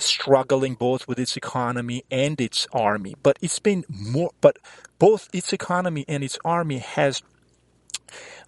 struggling 0.02 0.76
both 0.76 1.08
with 1.08 1.20
its 1.20 1.38
economy 1.38 2.04
and 2.12 2.40
its 2.40 2.68
army. 2.74 3.16
But 3.24 3.38
it's 3.42 3.60
been 3.60 3.86
more, 3.90 4.32
but 4.42 4.58
both 5.00 5.30
its 5.34 5.54
economy 5.54 6.06
and 6.08 6.24
its 6.24 6.38
army 6.44 6.80
has 6.80 7.22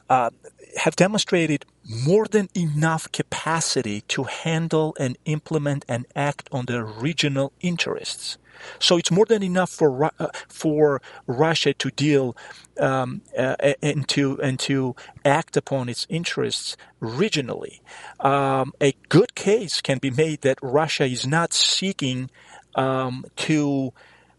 uh, 0.09 0.31
have 0.77 0.95
demonstrated 0.95 1.65
more 2.05 2.25
than 2.25 2.49
enough 2.55 3.11
capacity 3.11 4.01
to 4.01 4.23
handle 4.23 4.95
and 4.99 5.17
implement 5.25 5.85
and 5.87 6.05
act 6.15 6.49
on 6.51 6.65
their 6.65 6.83
regional 6.83 7.51
interests. 7.61 8.37
So 8.79 8.97
it's 8.97 9.11
more 9.11 9.25
than 9.25 9.41
enough 9.41 9.69
for 9.69 10.11
uh, 10.19 10.27
for 10.47 11.01
Russia 11.27 11.73
to 11.73 11.89
deal 11.91 12.35
um, 12.79 13.21
uh, 13.37 13.55
and 13.81 14.07
to 14.09 14.41
and 14.41 14.59
to 14.59 14.95
act 15.23 15.55
upon 15.55 15.89
its 15.89 16.05
interests 16.09 16.75
regionally. 17.01 17.79
Um, 18.19 18.73
a 18.81 18.93
good 19.07 19.33
case 19.35 19.81
can 19.81 19.97
be 19.97 20.11
made 20.11 20.41
that 20.41 20.59
Russia 20.61 21.05
is 21.05 21.25
not 21.25 21.53
seeking 21.53 22.29
um, 22.75 23.25
to 23.37 23.93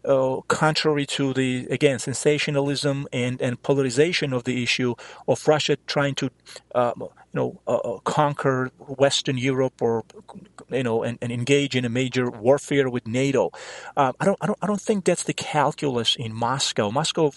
uh, 0.05 0.41
contrary 0.47 1.05
to 1.05 1.33
the 1.33 1.67
again 1.69 1.99
sensationalism 1.99 3.07
and, 3.13 3.41
and 3.41 3.61
polarization 3.61 4.33
of 4.33 4.43
the 4.43 4.63
issue 4.63 4.95
of 5.27 5.47
Russia 5.47 5.77
trying 5.87 6.15
to 6.15 6.29
um, 6.75 6.93
you 6.99 7.09
know 7.33 7.61
uh, 7.67 7.77
uh, 7.77 7.99
conquer 7.99 8.71
Western 8.79 9.37
Europe 9.37 9.81
or 9.81 10.03
you 10.69 10.83
know 10.83 11.03
and, 11.03 11.17
and, 11.21 11.31
engage 11.31 11.75
in 11.75 11.85
a 11.85 11.89
major 11.89 12.29
warfare 12.29 12.89
with 12.89 13.07
NATO. 13.07 13.51
Uh, 13.95 14.13
I 14.19 14.25
don't 14.25 14.37
I 14.41 14.47
don't 14.47 14.59
I 14.61 14.67
don't 14.67 14.81
think 14.81 15.05
that's 15.05 15.23
the 15.23 15.33
calculus 15.33 16.15
in 16.15 16.33
Moscow. 16.33 16.91
Moscow 16.91 17.31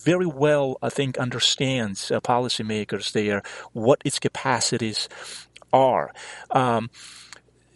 very 0.00 0.26
well, 0.26 0.76
I 0.82 0.88
think, 0.88 1.18
understands 1.18 2.10
uh, 2.10 2.20
policymakers 2.20 3.12
there 3.12 3.42
what 3.72 4.02
its 4.04 4.18
capacities 4.18 5.08
are. 5.72 6.12
Um, 6.50 6.90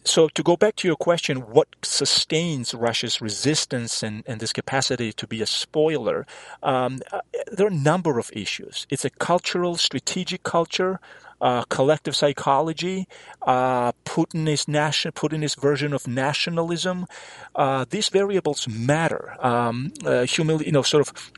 so 0.09 0.29
to 0.29 0.43
go 0.43 0.57
back 0.57 0.77
to 0.77 0.89
your 0.89 0.97
question, 0.97 1.39
what 1.39 1.69
sustains 1.83 2.75
Russia's 2.75 3.21
resistance 3.21 4.03
and, 4.03 4.25
and 4.27 4.41
this 4.41 4.53
capacity 4.53 5.13
to 5.13 5.27
be 5.27 5.43
a 5.43 5.47
spoiler? 5.47 6.27
Um, 6.63 7.01
uh, 7.13 7.21
there 7.53 7.67
are 7.67 7.71
a 7.71 7.75
number 7.93 8.19
of 8.19 8.31
issues. 8.33 8.87
It's 8.91 9.05
a 9.05 9.11
cultural, 9.11 9.77
strategic 9.77 10.43
culture. 10.43 11.01
Uh, 11.41 11.63
collective 11.69 12.17
psychology, 12.17 13.07
uh, 13.43 13.93
Putinist 14.05 14.67
nation, 14.67 15.13
Putinist 15.13 15.61
version 15.61 15.93
of 15.93 16.09
nationalism. 16.09 17.07
Uh, 17.55 17.85
these 17.89 18.09
variables 18.09 18.67
matter. 18.67 19.37
Um, 19.39 19.93
uh, 20.05 20.27
humili- 20.27 20.67
you 20.67 20.73
know, 20.73 20.83
sort 20.83 21.07
of 21.07 21.31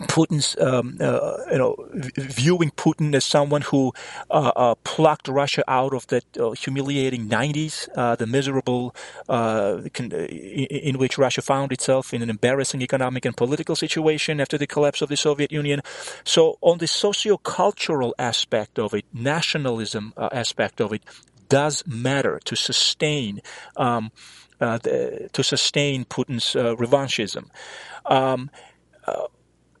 Putin's, 0.00 0.56
um, 0.60 0.98
uh, 1.00 1.38
you 1.50 1.58
know, 1.58 1.76
viewing 2.16 2.70
Putin 2.70 3.14
as 3.14 3.24
someone 3.24 3.62
who 3.62 3.92
uh, 4.30 4.52
uh, 4.54 4.74
plucked 4.84 5.28
Russia 5.28 5.62
out 5.68 5.94
of 5.94 6.06
that 6.08 6.24
uh, 6.38 6.50
humiliating 6.52 7.28
90s, 7.28 7.88
uh, 7.96 8.16
the 8.16 8.26
miserable 8.26 8.94
uh, 9.28 9.78
in, 9.98 10.12
in, 10.12 10.98
which 10.98 11.18
Russia 11.18 11.42
found 11.42 11.72
itself 11.72 12.12
in 12.12 12.22
an 12.22 12.30
embarrassing 12.30 12.82
economic 12.82 13.24
and 13.24 13.36
political 13.36 13.76
situation 13.76 14.40
after 14.40 14.58
the 14.58 14.66
collapse 14.66 15.02
of 15.02 15.08
the 15.08 15.16
Soviet 15.16 15.52
Union. 15.52 15.80
So, 16.24 16.58
on 16.60 16.78
the 16.78 16.86
socio-cultural 16.86 18.14
aspect 18.18 18.78
of 18.78 18.94
it, 18.94 19.04
nationalism 19.12 20.12
aspect 20.16 20.80
of 20.80 20.92
it, 20.92 21.02
does 21.48 21.84
matter 21.86 22.40
to 22.44 22.56
sustain. 22.56 23.40
Um, 23.76 24.10
the, 24.58 25.28
to 25.34 25.44
sustain 25.44 26.06
Putin's 26.06 26.54
revanchism. 26.54 27.50
Um, 28.06 28.50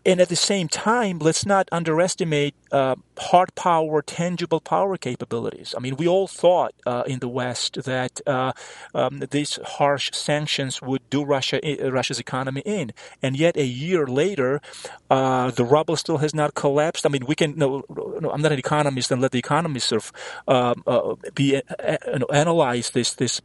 and 0.06 0.20
at 0.20 0.28
the 0.28 0.36
same 0.36 0.68
time, 0.68 1.18
let's 1.18 1.44
not 1.44 1.68
underestimate 1.72 2.54
uh, 2.70 2.94
hard 3.18 3.52
power, 3.56 4.02
tangible 4.02 4.60
power 4.60 4.96
capabilities. 4.96 5.74
I 5.76 5.80
mean, 5.80 5.96
we 5.96 6.06
all 6.06 6.28
thought 6.28 6.74
uh, 6.86 7.02
in 7.08 7.18
the 7.18 7.26
West 7.28 7.82
that 7.82 8.20
uh, 8.24 8.52
um, 8.94 9.18
these 9.30 9.58
harsh 9.64 10.12
sanctions 10.12 10.80
would 10.80 11.02
do 11.10 11.24
Russia, 11.24 11.58
uh, 11.60 11.90
Russia's 11.90 12.20
economy 12.20 12.62
in, 12.64 12.92
and 13.20 13.36
yet 13.36 13.56
a 13.56 13.66
year 13.66 14.06
later, 14.06 14.60
uh, 15.10 15.50
the 15.50 15.64
ruble 15.64 15.96
still 15.96 16.18
has 16.18 16.32
not 16.32 16.54
collapsed. 16.54 17.04
I 17.04 17.08
mean, 17.08 17.26
we 17.26 17.34
can. 17.34 17.58
No, 17.58 17.82
no 18.20 18.30
I'm 18.30 18.42
not 18.42 18.52
an 18.52 18.60
economist, 18.60 19.10
and 19.10 19.20
let 19.20 19.32
the 19.32 19.40
economists 19.40 19.86
sort 19.86 20.04
of 20.04 20.12
um, 20.46 20.84
uh, 20.86 21.16
be 21.34 21.60
know, 22.06 22.26
analyze 22.32 22.90
this 22.90 23.12
this 23.14 23.40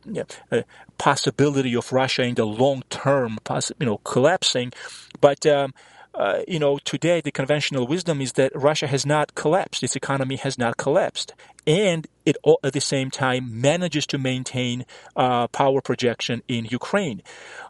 possibility 0.99 1.75
of 1.75 1.91
Russia 1.91 2.21
in 2.21 2.35
the 2.35 2.45
long 2.45 2.83
term, 2.91 3.39
you 3.79 3.85
know, 3.87 3.97
collapsing, 3.97 4.71
but. 5.19 5.43
Um, 5.47 5.73
uh, 6.13 6.41
you 6.47 6.59
know, 6.59 6.77
today 6.79 7.21
the 7.21 7.31
conventional 7.31 7.87
wisdom 7.87 8.21
is 8.21 8.33
that 8.33 8.51
Russia 8.53 8.87
has 8.87 9.05
not 9.05 9.35
collapsed, 9.35 9.83
its 9.83 9.95
economy 9.95 10.35
has 10.35 10.57
not 10.57 10.77
collapsed, 10.77 11.33
and 11.65 12.07
it 12.25 12.37
at 12.63 12.73
the 12.73 12.81
same 12.81 13.09
time 13.09 13.61
manages 13.61 14.05
to 14.07 14.17
maintain 14.17 14.85
uh, 15.15 15.47
power 15.47 15.81
projection 15.81 16.43
in 16.47 16.65
Ukraine. 16.65 17.21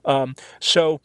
Um, 0.05 0.35
so 0.59 1.01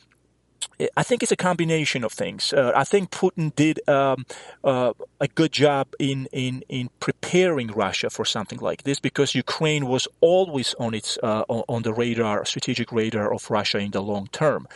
I 0.97 1.03
think 1.03 1.23
it's 1.23 1.33
a 1.33 1.37
combination 1.37 2.05
of 2.05 2.13
things. 2.13 2.53
Uh, 2.53 2.73
I 2.75 2.85
think 2.85 3.11
Putin 3.11 3.55
did 3.55 3.87
um, 3.89 4.27
uh, 4.63 4.93
a 5.21 5.29
good 5.29 5.53
job 5.53 5.89
in, 5.99 6.29
in, 6.33 6.63
in 6.69 6.91
preparing 7.01 7.69
Russia 7.69 8.11
for 8.11 8.27
something 8.27 8.59
like 8.59 8.83
this 8.83 9.01
because 9.01 9.35
Ukraine 9.35 9.87
was 9.87 10.07
always 10.21 10.75
on 10.75 10.93
its 10.93 11.19
uh, 11.23 11.45
on 11.49 11.83
the 11.83 11.95
radar, 11.95 12.45
strategic 12.45 12.93
radar 12.93 13.33
of 13.33 13.51
Russia 13.51 13.79
in 13.79 13.91
the 13.91 14.03
long 14.03 14.29
term. 14.33 14.69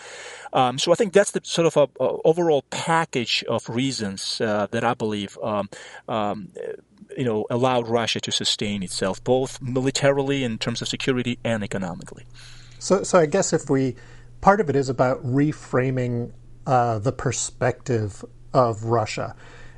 Um, 0.53 0.79
so 0.79 0.90
I 0.90 0.95
think 0.95 1.12
that's 1.12 1.33
the 1.33 1.40
sort 1.45 1.66
of 1.66 1.77
a, 1.77 2.03
a 2.03 2.16
overall 2.25 2.64
package 2.71 3.45
of 3.49 3.69
reasons 3.69 4.40
uh, 4.40 4.69
that 4.71 4.85
I 4.85 4.95
believe 4.95 5.38
um, 5.43 5.69
um, 6.09 6.49
you 7.16 7.25
know 7.25 7.47
allowed 7.51 7.88
Russia 7.88 8.21
to 8.21 8.33
sustain 8.33 8.83
itself 8.83 9.23
both 9.23 9.61
militarily 9.61 10.45
in 10.45 10.57
terms 10.57 10.81
of 10.81 10.88
security 10.88 11.38
and 11.45 11.62
economically. 11.62 12.25
So, 12.79 13.03
so 13.03 13.19
I 13.19 13.27
guess 13.27 13.53
if 13.53 13.69
we 13.69 13.97
part 14.40 14.61
of 14.61 14.70
it 14.70 14.76
is 14.76 14.88
about 14.88 15.24
reframing 15.24 16.33
uh, 16.66 16.98
the 16.98 17.12
perspective 17.12 18.24
of 18.53 18.85
Russia. 18.85 19.35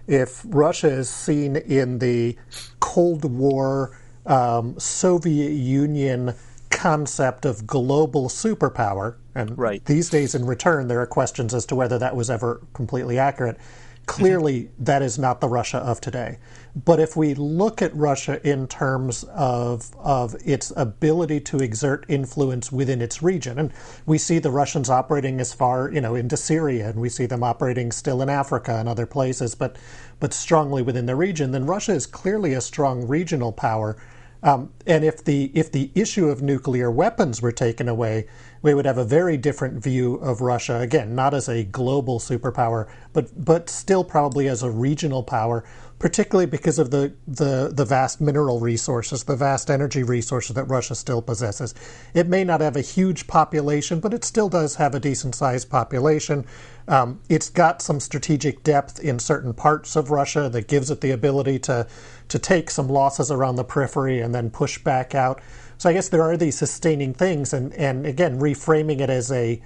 If 0.07 0.42
Russia 0.46 0.88
is 0.88 1.09
seen 1.09 1.57
in 1.57 1.98
the 1.98 2.37
Cold 2.81 3.25
War 3.25 3.96
um, 4.27 4.79
Soviet 4.79 5.53
Union 5.53 6.35
concept 6.70 7.44
of 7.44 7.66
global 7.66 8.29
superpower, 8.29 9.16
and 9.35 9.57
right. 9.57 9.85
these 9.85 10.11
days 10.11 10.35
in 10.35 10.46
return 10.46 10.88
there 10.88 11.01
are 11.01 11.07
questions 11.07 11.55
as 11.55 11.64
to 11.66 11.77
whether 11.77 11.98
that 11.98 12.16
was 12.16 12.31
ever 12.31 12.61
completely 12.72 13.18
accurate. 13.18 13.59
Clearly, 14.07 14.62
mm-hmm. 14.62 14.85
that 14.85 15.03
is 15.03 15.19
not 15.19 15.41
the 15.41 15.49
Russia 15.49 15.79
of 15.79 16.01
today. 16.01 16.38
But 16.75 17.01
if 17.01 17.17
we 17.17 17.35
look 17.35 17.83
at 17.83 17.95
Russia 17.95 18.41
in 18.49 18.67
terms 18.67 19.25
of, 19.25 19.95
of 19.99 20.35
its 20.45 20.73
ability 20.77 21.41
to 21.41 21.59
exert 21.59 22.07
influence 22.09 22.73
within 22.73 23.01
its 23.01 23.23
region, 23.23 23.59
and 23.59 23.73
we 24.07 24.19
see 24.19 24.38
the 24.38 24.51
Russians 24.51 24.91
operating 24.91 25.38
as 25.41 25.53
far, 25.53 25.91
you 25.91 26.01
know, 26.01 26.15
into 26.15 26.37
Syria, 26.37 26.88
and 26.88 27.01
we 27.01 27.09
see 27.09 27.27
them 27.27 27.45
operating 27.45 27.93
still 27.93 28.23
in 28.23 28.29
Africa 28.29 28.77
and 28.77 28.88
other 28.88 29.07
places, 29.07 29.55
but, 29.55 29.77
but 30.19 30.33
strongly 30.33 30.83
within 30.83 31.07
the 31.07 31.17
region, 31.17 31.53
then 31.53 31.67
Russia 31.67 31.93
is 31.93 32.07
clearly 32.07 32.55
a 32.55 32.61
strong 32.61 33.07
regional 33.07 33.53
power. 33.53 33.97
Um, 34.42 34.72
and 34.87 35.05
if 35.05 35.24
the 35.24 35.52
if 35.55 35.70
the 35.70 35.90
issue 35.94 36.28
of 36.28 36.42
nuclear 36.42 36.90
weapons 36.90 37.40
were 37.40 37.52
taken 37.52 37.88
away, 37.88 38.26
we 38.61 38.74
would 38.74 38.87
have 38.87 38.98
a 38.98 39.05
very 39.05 39.37
different 39.37 39.83
view 39.83 40.16
of 40.16 40.40
Russia. 40.40 40.81
Again, 40.81 41.14
not 41.14 41.33
as 41.33 41.48
a 41.48 41.62
global 41.64 42.18
superpower, 42.18 42.88
but 43.12 43.44
but 43.44 43.70
still 43.70 44.02
probably 44.02 44.48
as 44.48 44.62
a 44.62 44.70
regional 44.70 45.22
power, 45.22 45.64
particularly 46.03 46.47
because 46.47 46.81
of 46.81 46.91
the, 46.91 47.15
the, 47.29 47.71
the 47.73 47.85
vast 47.85 48.21
mineral 48.21 48.59
resources, 48.59 49.23
the 49.23 49.37
vast 49.37 49.71
energy 49.71 50.03
resources 50.03 50.53
that 50.57 50.65
Russia 50.65 50.97
still 50.97 51.23
possesses. 51.23 51.77
It 52.12 52.27
may 52.27 52.43
not 52.43 52.61
have 52.61 52.75
a 52.75 52.81
huge 52.81 53.29
population, 53.29 54.01
but 54.01 54.12
it 54.12 54.25
still 54.25 54.49
does 54.49 54.75
have 54.75 54.97
a 54.97 55.01
decent 55.01 55.37
sized 55.37 55.71
population. 55.71 56.45
Um, 56.88 57.21
it's 57.29 57.49
got 57.49 57.81
some 57.81 58.01
strategic 58.01 58.65
depth 58.65 58.99
in 58.99 59.21
certain 59.21 59.55
parts 59.55 59.95
of 59.95 60.11
Russia 60.11 60.49
that 60.49 60.67
gives 60.67 60.91
it 60.91 61.01
the 61.03 61.12
ability 61.12 61.61
to 61.61 61.87
to 62.31 62.38
take 62.38 62.71
some 62.71 62.88
losses 62.88 63.31
around 63.31 63.55
the 63.55 63.65
periphery 63.65 64.19
and 64.19 64.35
then 64.35 64.51
push 64.51 64.79
back 64.79 65.15
out. 65.15 65.41
So 65.79 65.88
I 65.88 65.93
guess 65.93 66.09
there 66.09 66.23
are 66.23 66.37
these 66.37 66.59
sustaining 66.59 67.15
things, 67.15 67.53
and, 67.53 67.73
and 67.75 68.07
again, 68.07 68.41
reframing 68.41 69.01
it 69.01 69.11
as 69.11 69.31
a 69.31 69.62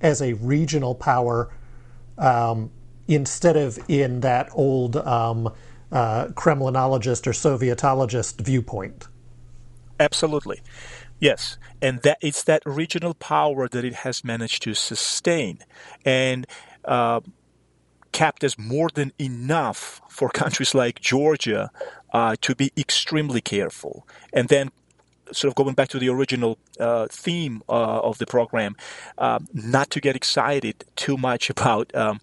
as 0.00 0.22
a 0.22 0.34
regional 0.34 0.94
power 0.94 1.52
um, 2.16 2.70
instead 3.08 3.56
of 3.56 3.76
in 3.88 4.20
that 4.20 4.50
old 4.52 4.96
um, 4.98 5.52
uh, 5.92 6.26
Kremlinologist 6.28 7.26
or 7.26 7.32
Sovietologist 7.32 8.40
viewpoint. 8.40 9.08
Absolutely, 9.98 10.60
yes, 11.18 11.58
and 11.82 12.00
that 12.02 12.18
it's 12.20 12.44
that 12.44 12.62
regional 12.64 13.14
power 13.14 13.68
that 13.68 13.84
it 13.84 13.94
has 13.94 14.24
managed 14.24 14.62
to 14.62 14.74
sustain, 14.74 15.58
and. 16.04 16.46
Uh, 16.84 17.20
as 18.42 18.58
more 18.58 18.88
than 18.92 19.12
enough 19.18 20.02
for 20.10 20.28
countries 20.42 20.74
like 20.74 21.00
Georgia 21.00 21.70
uh, 22.12 22.36
to 22.42 22.54
be 22.54 22.70
extremely 22.76 23.40
careful. 23.40 24.06
And 24.32 24.48
then 24.48 24.70
sort 25.32 25.50
of 25.50 25.54
going 25.54 25.74
back 25.74 25.88
to 25.88 25.98
the 25.98 26.08
original 26.08 26.58
uh, 26.78 27.06
theme 27.10 27.62
uh, 27.68 28.00
of 28.00 28.18
the 28.18 28.26
program, 28.26 28.76
um, 29.18 29.46
not 29.52 29.90
to 29.90 30.00
get 30.00 30.16
excited 30.16 30.84
too 30.96 31.16
much 31.16 31.50
about 31.54 31.94
um, 31.94 32.20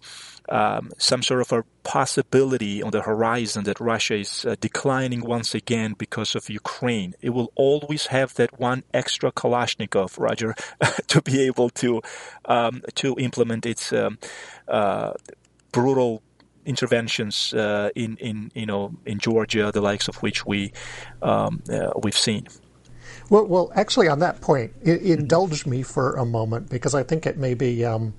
um, 0.48 0.90
some 0.98 1.22
sort 1.22 1.40
of 1.40 1.52
a 1.52 1.64
possibility 1.82 2.82
on 2.82 2.90
the 2.90 3.02
horizon 3.02 3.64
that 3.64 3.80
Russia 3.80 4.14
is 4.14 4.44
uh, 4.44 4.56
declining 4.60 5.20
once 5.20 5.54
again 5.54 5.94
because 5.96 6.34
of 6.34 6.48
Ukraine. 6.48 7.14
It 7.20 7.30
will 7.30 7.52
always 7.54 8.06
have 8.06 8.34
that 8.34 8.58
one 8.58 8.82
extra 8.92 9.32
Kalashnikov, 9.32 10.18
Rodger, 10.18 10.54
to 11.08 11.22
be 11.22 11.42
able 11.42 11.70
to 11.70 12.02
um, 12.44 12.82
to 12.96 13.16
implement 13.18 13.66
its 13.66 13.92
um, 13.92 14.18
uh, 14.66 15.12
brutal 15.72 16.22
interventions 16.64 17.54
uh, 17.54 17.90
in 17.94 18.16
in 18.18 18.50
you 18.54 18.66
know 18.66 18.94
in 19.06 19.18
Georgia, 19.18 19.70
the 19.72 19.80
likes 19.80 20.08
of 20.08 20.16
which 20.16 20.46
we 20.46 20.72
um, 21.22 21.62
uh, 21.70 21.92
we've 22.02 22.16
seen. 22.16 22.46
Well, 23.30 23.46
well, 23.46 23.70
actually, 23.74 24.08
on 24.08 24.20
that 24.20 24.40
point, 24.40 24.72
it, 24.82 25.02
indulge 25.02 25.66
me 25.66 25.82
for 25.82 26.14
a 26.16 26.24
moment 26.24 26.70
because 26.70 26.94
I 26.94 27.02
think 27.02 27.26
it 27.26 27.36
may 27.36 27.54
be 27.54 27.84
um, 27.84 28.14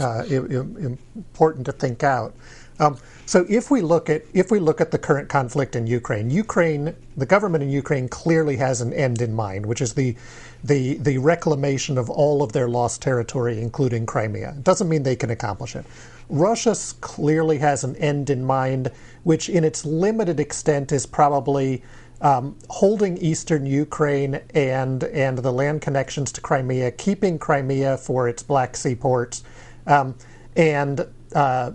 uh, 0.00 0.24
important 0.24 1.66
to 1.66 1.72
think 1.72 2.02
out. 2.02 2.34
Um, 2.80 2.96
so 3.26 3.44
if 3.48 3.70
we 3.70 3.82
look 3.82 4.08
at 4.08 4.24
if 4.32 4.50
we 4.50 4.58
look 4.58 4.80
at 4.80 4.90
the 4.90 4.98
current 4.98 5.28
conflict 5.28 5.76
in 5.76 5.86
Ukraine, 5.86 6.30
Ukraine, 6.30 6.96
the 7.16 7.26
government 7.26 7.62
in 7.62 7.70
Ukraine 7.70 8.08
clearly 8.08 8.56
has 8.56 8.80
an 8.80 8.92
end 8.94 9.20
in 9.20 9.34
mind, 9.34 9.66
which 9.66 9.82
is 9.82 9.92
the 9.92 10.16
the 10.64 10.94
the 10.94 11.18
reclamation 11.18 11.98
of 11.98 12.08
all 12.08 12.42
of 12.42 12.52
their 12.52 12.68
lost 12.68 13.02
territory, 13.02 13.60
including 13.60 14.06
Crimea. 14.06 14.54
It 14.56 14.64
doesn't 14.64 14.88
mean 14.88 15.02
they 15.02 15.14
can 15.14 15.30
accomplish 15.30 15.76
it. 15.76 15.84
Russia 16.30 16.74
clearly 17.00 17.58
has 17.58 17.84
an 17.84 17.96
end 17.96 18.30
in 18.30 18.44
mind, 18.44 18.90
which 19.24 19.48
in 19.48 19.62
its 19.62 19.84
limited 19.84 20.40
extent 20.40 20.90
is 20.90 21.04
probably 21.04 21.82
um, 22.22 22.56
holding 22.68 23.16
eastern 23.18 23.66
Ukraine 23.66 24.40
and 24.54 25.04
and 25.04 25.38
the 25.38 25.52
land 25.52 25.82
connections 25.82 26.32
to 26.32 26.40
Crimea, 26.40 26.92
keeping 26.92 27.38
Crimea 27.38 27.98
for 27.98 28.28
its 28.28 28.42
Black 28.42 28.76
Sea 28.76 28.94
ports, 28.94 29.42
um, 29.86 30.14
and 30.56 31.06
uh, 31.34 31.72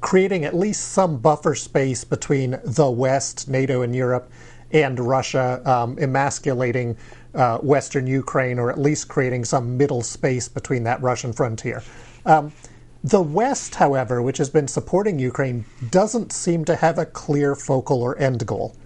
creating 0.00 0.44
at 0.44 0.54
least 0.54 0.92
some 0.92 1.18
buffer 1.18 1.54
space 1.54 2.04
between 2.04 2.58
the 2.64 2.90
West, 2.90 3.48
NATO, 3.48 3.82
and 3.82 3.94
Europe, 3.94 4.30
and 4.70 5.00
Russia, 5.00 5.60
um, 5.64 5.98
emasculating 5.98 6.96
uh, 7.34 7.58
Western 7.58 8.06
Ukraine, 8.06 8.58
or 8.58 8.70
at 8.70 8.78
least 8.78 9.08
creating 9.08 9.44
some 9.44 9.76
middle 9.76 10.02
space 10.02 10.48
between 10.48 10.84
that 10.84 11.02
Russian 11.02 11.32
frontier. 11.32 11.82
Um, 12.26 12.52
the 13.04 13.22
West, 13.22 13.76
however, 13.76 14.20
which 14.22 14.38
has 14.38 14.50
been 14.50 14.68
supporting 14.68 15.18
Ukraine, 15.18 15.64
doesn't 15.90 16.32
seem 16.32 16.64
to 16.64 16.76
have 16.76 16.98
a 16.98 17.06
clear 17.06 17.54
focal 17.54 18.02
or 18.02 18.18
end 18.18 18.46
goal 18.46 18.76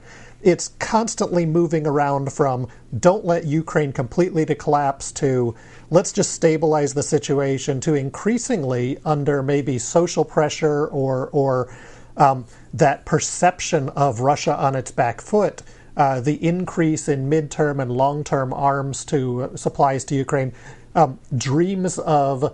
it's 0.43 0.69
constantly 0.79 1.47
moving 1.47 1.87
around 1.87 2.33
from 2.33 2.69
don't 2.99 3.25
let 3.25 3.45
Ukraine 3.45 3.93
completely 3.93 4.45
to 4.47 4.55
collapse 4.55 5.13
to 5.13 5.55
let's 5.91 6.13
just 6.13 6.33
stabilize 6.33 6.95
the 6.95 7.03
situation 7.03 7.81
to 7.81 7.95
increasingly 7.95 8.99
under 9.05 9.43
maybe 9.43 9.79
social 9.79 10.25
pressure 10.25 10.87
or 10.89 11.29
or 11.33 11.75
um, 12.17 12.45
that 12.75 13.05
perception 13.05 13.89
of 13.91 14.21
Russia 14.21 14.55
on 14.57 14.75
its 14.75 14.91
back 14.91 15.21
foot, 15.21 15.63
uh, 15.97 16.21
the 16.21 16.45
increase 16.45 17.09
in 17.09 17.29
midterm 17.29 17.81
and 17.81 17.91
long-term 17.91 18.53
arms 18.53 19.05
to 19.07 19.45
uh, 19.45 19.57
supplies 19.57 20.05
to 20.05 20.15
Ukraine, 20.15 20.53
um, 20.95 21.19
dreams 21.37 21.99
of 21.99 22.45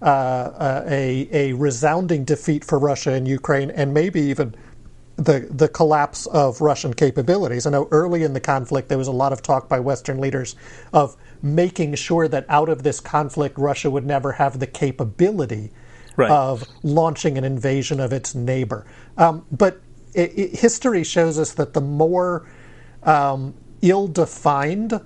uh, 0.00 0.04
uh 0.04 0.84
a 0.86 1.28
a 1.32 1.52
resounding 1.54 2.24
defeat 2.24 2.64
for 2.64 2.78
Russia 2.78 3.14
in 3.14 3.26
Ukraine, 3.26 3.70
and 3.70 3.92
maybe 3.92 4.20
even 4.20 4.54
the 5.18 5.48
the 5.50 5.68
collapse 5.68 6.26
of 6.26 6.60
Russian 6.60 6.94
capabilities. 6.94 7.66
I 7.66 7.70
know 7.70 7.88
early 7.90 8.22
in 8.22 8.34
the 8.34 8.40
conflict 8.40 8.88
there 8.88 8.96
was 8.96 9.08
a 9.08 9.12
lot 9.12 9.32
of 9.32 9.42
talk 9.42 9.68
by 9.68 9.80
Western 9.80 10.20
leaders 10.20 10.54
of 10.92 11.16
making 11.42 11.96
sure 11.96 12.28
that 12.28 12.46
out 12.48 12.68
of 12.68 12.84
this 12.84 13.00
conflict 13.00 13.58
Russia 13.58 13.90
would 13.90 14.06
never 14.06 14.32
have 14.32 14.60
the 14.60 14.66
capability 14.66 15.72
right. 16.16 16.30
of 16.30 16.64
launching 16.84 17.36
an 17.36 17.44
invasion 17.44 17.98
of 17.98 18.12
its 18.12 18.34
neighbor. 18.34 18.86
Um, 19.16 19.44
but 19.50 19.80
it, 20.14 20.38
it, 20.38 20.56
history 20.60 21.02
shows 21.02 21.36
us 21.38 21.52
that 21.54 21.74
the 21.74 21.80
more 21.80 22.48
um, 23.02 23.54
ill-defined 23.82 25.00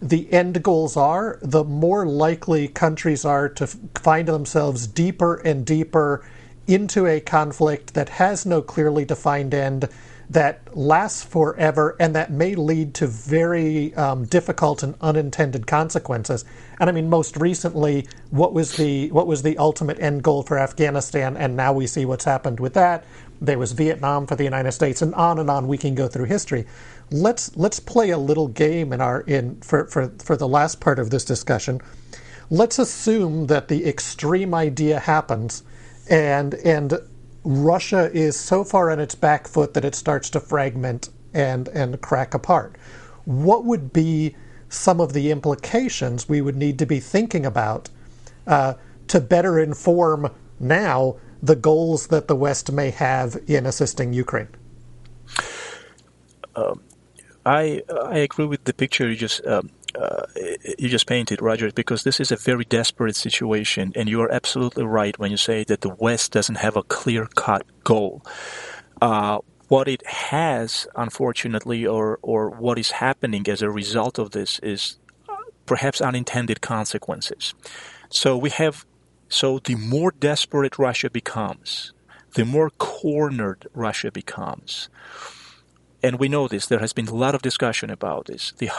the 0.00 0.32
end 0.32 0.62
goals 0.62 0.96
are, 0.96 1.38
the 1.42 1.64
more 1.64 2.06
likely 2.06 2.68
countries 2.68 3.24
are 3.24 3.48
to 3.48 3.66
find 3.66 4.28
themselves 4.28 4.86
deeper 4.86 5.36
and 5.36 5.66
deeper 5.66 6.24
into 6.70 7.06
a 7.06 7.20
conflict 7.20 7.94
that 7.94 8.08
has 8.08 8.46
no 8.46 8.62
clearly 8.62 9.04
defined 9.04 9.52
end, 9.52 9.88
that 10.30 10.60
lasts 10.76 11.24
forever, 11.24 11.96
and 11.98 12.14
that 12.14 12.30
may 12.30 12.54
lead 12.54 12.94
to 12.94 13.08
very 13.08 13.92
um, 13.94 14.24
difficult 14.26 14.84
and 14.84 14.94
unintended 15.00 15.66
consequences. 15.66 16.44
And 16.78 16.88
I 16.88 16.92
mean, 16.92 17.10
most 17.10 17.36
recently, 17.36 18.06
what 18.30 18.52
was 18.52 18.76
the 18.76 19.10
what 19.10 19.26
was 19.26 19.42
the 19.42 19.58
ultimate 19.58 19.98
end 19.98 20.22
goal 20.22 20.44
for 20.44 20.56
Afghanistan? 20.56 21.36
And 21.36 21.56
now 21.56 21.72
we 21.72 21.88
see 21.88 22.04
what's 22.04 22.24
happened 22.24 22.60
with 22.60 22.74
that. 22.74 23.04
There 23.40 23.58
was 23.58 23.72
Vietnam 23.72 24.28
for 24.28 24.36
the 24.36 24.44
United 24.44 24.70
States, 24.70 25.02
and 25.02 25.12
on 25.16 25.40
and 25.40 25.50
on 25.50 25.66
we 25.66 25.78
can 25.78 25.96
go 25.96 26.06
through 26.06 26.26
history. 26.26 26.64
Let's 27.10 27.56
let's 27.56 27.80
play 27.80 28.10
a 28.10 28.18
little 28.18 28.46
game 28.46 28.92
in 28.92 29.00
our 29.00 29.22
in 29.22 29.60
for 29.62 29.86
for 29.86 30.12
for 30.22 30.36
the 30.36 30.46
last 30.46 30.78
part 30.78 31.00
of 31.00 31.10
this 31.10 31.24
discussion. 31.24 31.80
Let's 32.50 32.78
assume 32.78 33.48
that 33.48 33.66
the 33.66 33.84
extreme 33.88 34.54
idea 34.54 35.00
happens 35.00 35.64
and 36.10 36.54
and 36.54 36.94
Russia 37.44 38.10
is 38.12 38.38
so 38.38 38.64
far 38.64 38.90
on 38.90 39.00
its 39.00 39.14
back 39.14 39.48
foot 39.48 39.72
that 39.74 39.84
it 39.84 39.94
starts 39.94 40.28
to 40.30 40.40
fragment 40.40 41.08
and 41.32 41.68
and 41.68 42.00
crack 42.02 42.34
apart. 42.34 42.76
What 43.24 43.64
would 43.64 43.92
be 43.92 44.36
some 44.68 45.00
of 45.00 45.12
the 45.12 45.30
implications 45.30 46.28
we 46.28 46.40
would 46.40 46.56
need 46.56 46.78
to 46.80 46.86
be 46.86 47.00
thinking 47.00 47.46
about 47.46 47.88
uh, 48.46 48.74
to 49.08 49.20
better 49.20 49.58
inform 49.58 50.30
now 50.58 51.16
the 51.42 51.56
goals 51.56 52.08
that 52.08 52.28
the 52.28 52.36
West 52.36 52.70
may 52.70 52.90
have 52.90 53.38
in 53.46 53.64
assisting 53.64 54.12
Ukraine? 54.12 54.48
Um, 56.56 56.82
I 57.46 57.82
I 58.04 58.18
agree 58.18 58.46
with 58.46 58.64
the 58.64 58.74
picture 58.74 59.08
you 59.08 59.16
just 59.16 59.46
um, 59.46 59.70
uh, 59.94 60.26
you 60.78 60.88
just 60.88 61.06
painted, 61.06 61.42
Rodger, 61.42 61.70
because 61.72 62.04
this 62.04 62.20
is 62.20 62.32
a 62.32 62.36
very 62.36 62.64
desperate 62.64 63.16
situation, 63.16 63.92
and 63.96 64.08
you 64.08 64.20
are 64.22 64.32
absolutely 64.32 64.84
right 64.84 65.18
when 65.18 65.30
you 65.30 65.36
say 65.36 65.64
that 65.64 65.80
the 65.80 65.94
West 65.98 66.32
doesn't 66.32 66.56
have 66.56 66.76
a 66.76 66.82
clear-cut 66.82 67.64
goal. 67.84 68.22
Uh, 69.00 69.38
what 69.68 69.88
it 69.88 70.04
has, 70.06 70.88
unfortunately, 70.96 71.86
or 71.86 72.18
or 72.22 72.50
what 72.50 72.78
is 72.78 72.90
happening 72.90 73.48
as 73.48 73.62
a 73.62 73.70
result 73.70 74.18
of 74.18 74.30
this 74.30 74.58
is 74.60 74.98
uh, 75.28 75.34
perhaps 75.66 76.00
unintended 76.00 76.60
consequences. 76.60 77.54
So 78.08 78.36
we 78.36 78.50
have, 78.50 78.84
so 79.28 79.60
the 79.60 79.76
more 79.76 80.10
desperate 80.10 80.78
Russia 80.78 81.08
becomes, 81.08 81.92
the 82.34 82.44
more 82.44 82.70
cornered 82.70 83.68
Russia 83.72 84.10
becomes. 84.10 84.88
And 86.02 86.18
we 86.18 86.28
know 86.28 86.48
this. 86.48 86.66
There 86.66 86.80
has 86.80 86.92
been 86.92 87.08
a 87.08 87.14
lot 87.14 87.34
of 87.34 87.42
discussion 87.42 87.90
about 87.90 88.26
this. 88.26 88.52
The 88.58 88.70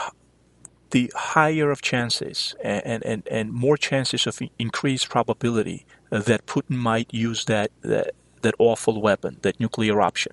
the 0.92 1.12
higher 1.14 1.70
of 1.70 1.82
chances 1.82 2.54
and, 2.62 3.04
and, 3.04 3.26
and 3.28 3.52
more 3.52 3.76
chances 3.76 4.26
of 4.26 4.38
increased 4.58 5.08
probability 5.08 5.84
that 6.10 6.46
Putin 6.46 6.76
might 6.76 7.12
use 7.12 7.46
that, 7.46 7.70
that, 7.80 8.14
that 8.42 8.54
awful 8.58 9.00
weapon, 9.00 9.38
that 9.42 9.58
nuclear 9.58 10.00
option. 10.00 10.32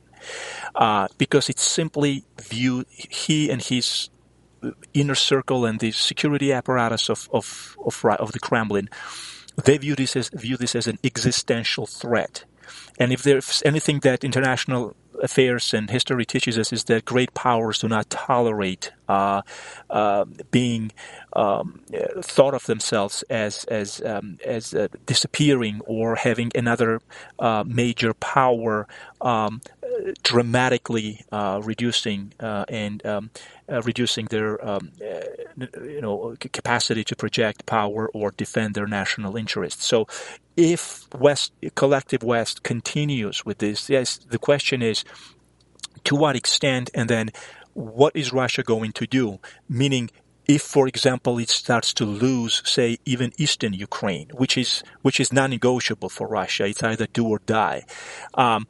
Uh, 0.76 1.08
because 1.18 1.50
it's 1.50 1.64
simply 1.64 2.26
viewed, 2.42 2.86
he 2.90 3.50
and 3.50 3.62
his 3.62 4.10
inner 4.94 5.16
circle 5.16 5.66
and 5.66 5.80
the 5.80 5.92
security 5.92 6.52
apparatus 6.52 7.10
of, 7.10 7.30
of, 7.32 7.78
of, 7.86 8.06
of 8.06 8.32
the 8.34 8.40
Kremlin, 8.40 8.90
they 9.64 9.78
view 9.78 9.96
this 9.96 10.16
as, 10.16 10.30
view 10.34 10.58
this 10.58 10.76
as 10.76 10.88
an 10.88 11.00
existential 11.04 11.86
threat. 11.86 12.44
And 13.00 13.14
if 13.14 13.24
there's 13.24 13.64
anything 13.66 14.00
that 14.02 14.26
international 14.26 14.96
affairs 15.22 15.74
and 15.74 15.90
history 15.90 16.26
teaches 16.26 16.58
us 16.58 16.72
is 16.74 16.86
that 16.86 17.06
great 17.06 17.34
powers 17.34 17.80
do 17.80 17.88
not 17.88 18.10
tolerate 18.10 18.92
uh, 19.08 19.42
uh, 19.90 20.26
being 20.52 20.92
um, 21.34 21.82
thought 22.22 22.54
of 22.54 22.66
themselves 22.66 23.24
as 23.30 23.64
as 23.66 24.02
um, 24.06 24.38
as 24.46 24.74
uh, 24.74 24.88
disappearing 25.06 25.82
or 25.86 26.16
having 26.16 26.52
another 26.56 27.02
uh, 27.40 27.64
major 27.66 28.14
power 28.14 28.88
um, 29.22 29.62
dramatically 30.24 31.26
uh, 31.32 31.62
reducing 31.64 32.34
uh, 32.40 32.66
and 32.70 33.06
um, 33.06 33.32
reducing 33.68 34.26
their 34.28 34.64
um, 34.66 34.92
you 35.84 36.02
know 36.02 36.36
capacity 36.40 37.04
to 37.04 37.16
project 37.16 37.66
power 37.66 38.10
or 38.14 38.32
defend 38.32 38.76
their 38.76 38.88
national 38.88 39.36
interests. 39.36 39.86
So 39.86 40.08
if 40.56 41.08
West 41.14 41.54
collective 41.76 42.24
West 42.24 42.64
continues 42.64 43.46
with 43.46 43.60
this, 43.60 43.90
yes, 43.90 44.18
the 44.18 44.40
question 44.40 44.82
is 44.82 45.04
to 46.06 46.16
what 46.16 46.36
extent, 46.36 46.90
and 46.94 47.10
then 47.10 47.30
what 47.74 48.16
is 48.16 48.34
Russia 48.34 48.64
going 48.64 48.92
to 48.94 49.08
do? 49.08 49.40
Meaning, 49.68 50.10
if, 50.48 50.64
for 50.64 50.88
example, 50.88 51.38
it 51.38 51.50
starts 51.50 51.94
to 51.94 52.06
lose, 52.06 52.64
say, 52.66 52.98
even 53.06 53.32
eastern 53.38 53.74
Ukraine, 53.74 54.30
which 54.34 54.58
is 54.58 54.84
which 55.02 55.20
is 55.20 55.32
non-negotiable 55.32 56.10
for 56.10 56.28
Russia, 56.28 56.66
it's 56.66 56.82
either 56.82 57.06
do 57.06 57.28
or 57.28 57.40
die. 57.46 57.86
Um, 58.34 58.68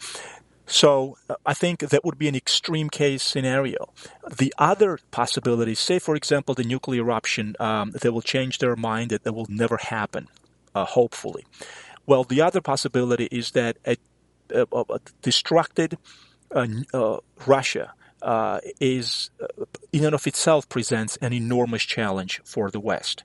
So 0.69 1.17
uh, 1.27 1.35
I 1.45 1.55
think 1.55 1.79
that 1.79 2.05
would 2.05 2.19
be 2.19 2.27
an 2.27 2.35
extreme 2.35 2.89
case 2.89 3.23
scenario. 3.23 3.91
The 4.37 4.53
other 4.57 4.99
possibility, 5.09 5.73
say 5.73 5.97
for 5.97 6.15
example, 6.15 6.53
the 6.53 6.63
nuclear 6.63 7.01
eruption, 7.01 7.55
um, 7.59 7.91
they 7.99 8.09
will 8.09 8.21
change 8.21 8.59
their 8.59 8.75
mind 8.75 9.09
that 9.09 9.23
that 9.23 9.33
will 9.33 9.47
never 9.49 9.77
happen, 9.77 10.27
uh, 10.75 10.85
hopefully. 10.85 11.45
Well, 12.05 12.23
the 12.23 12.41
other 12.41 12.61
possibility 12.61 13.27
is 13.31 13.51
that 13.51 13.77
a, 13.85 13.97
a, 14.53 14.65
a 14.71 14.99
distracted 15.21 15.97
uh, 16.53 16.67
uh 16.93 17.17
Russia 17.45 17.93
uh, 18.21 18.59
is 18.79 19.29
in 19.91 20.05
and 20.05 20.15
of 20.15 20.27
itself 20.27 20.67
presents 20.69 21.17
an 21.17 21.33
enormous 21.33 21.83
challenge 21.83 22.41
for 22.43 22.69
the 22.69 22.79
West 22.79 23.23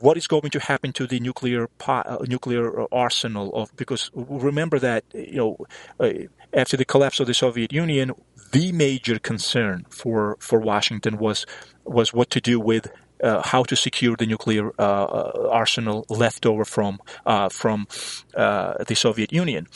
what 0.00 0.16
is 0.16 0.26
going 0.26 0.50
to 0.50 0.58
happen 0.58 0.92
to 0.92 1.06
the 1.06 1.20
nuclear 1.20 1.68
uh, 1.86 2.18
nuclear 2.26 2.86
arsenal 2.92 3.54
of 3.54 3.74
because 3.76 4.10
remember 4.14 4.78
that 4.78 5.04
you 5.14 5.36
know 5.36 5.56
uh, 6.00 6.10
after 6.52 6.76
the 6.76 6.84
collapse 6.84 7.20
of 7.20 7.26
the 7.26 7.34
Soviet 7.34 7.72
Union 7.72 8.12
the 8.52 8.72
major 8.72 9.18
concern 9.18 9.84
for 9.90 10.36
for 10.40 10.58
Washington 10.60 11.18
was 11.18 11.46
was 11.84 12.12
what 12.12 12.30
to 12.30 12.40
do 12.40 12.60
with 12.60 12.90
uh, 13.22 13.42
how 13.42 13.62
to 13.62 13.76
secure 13.76 14.16
the 14.16 14.26
nuclear 14.26 14.70
uh, 14.78 14.82
uh 14.82 15.48
arsenal 15.50 16.04
left 16.08 16.46
over 16.46 16.64
from 16.64 16.98
uh, 17.26 17.48
from 17.48 17.86
the 18.34 18.94
Soviet 18.94 19.32
Union. 19.32 19.66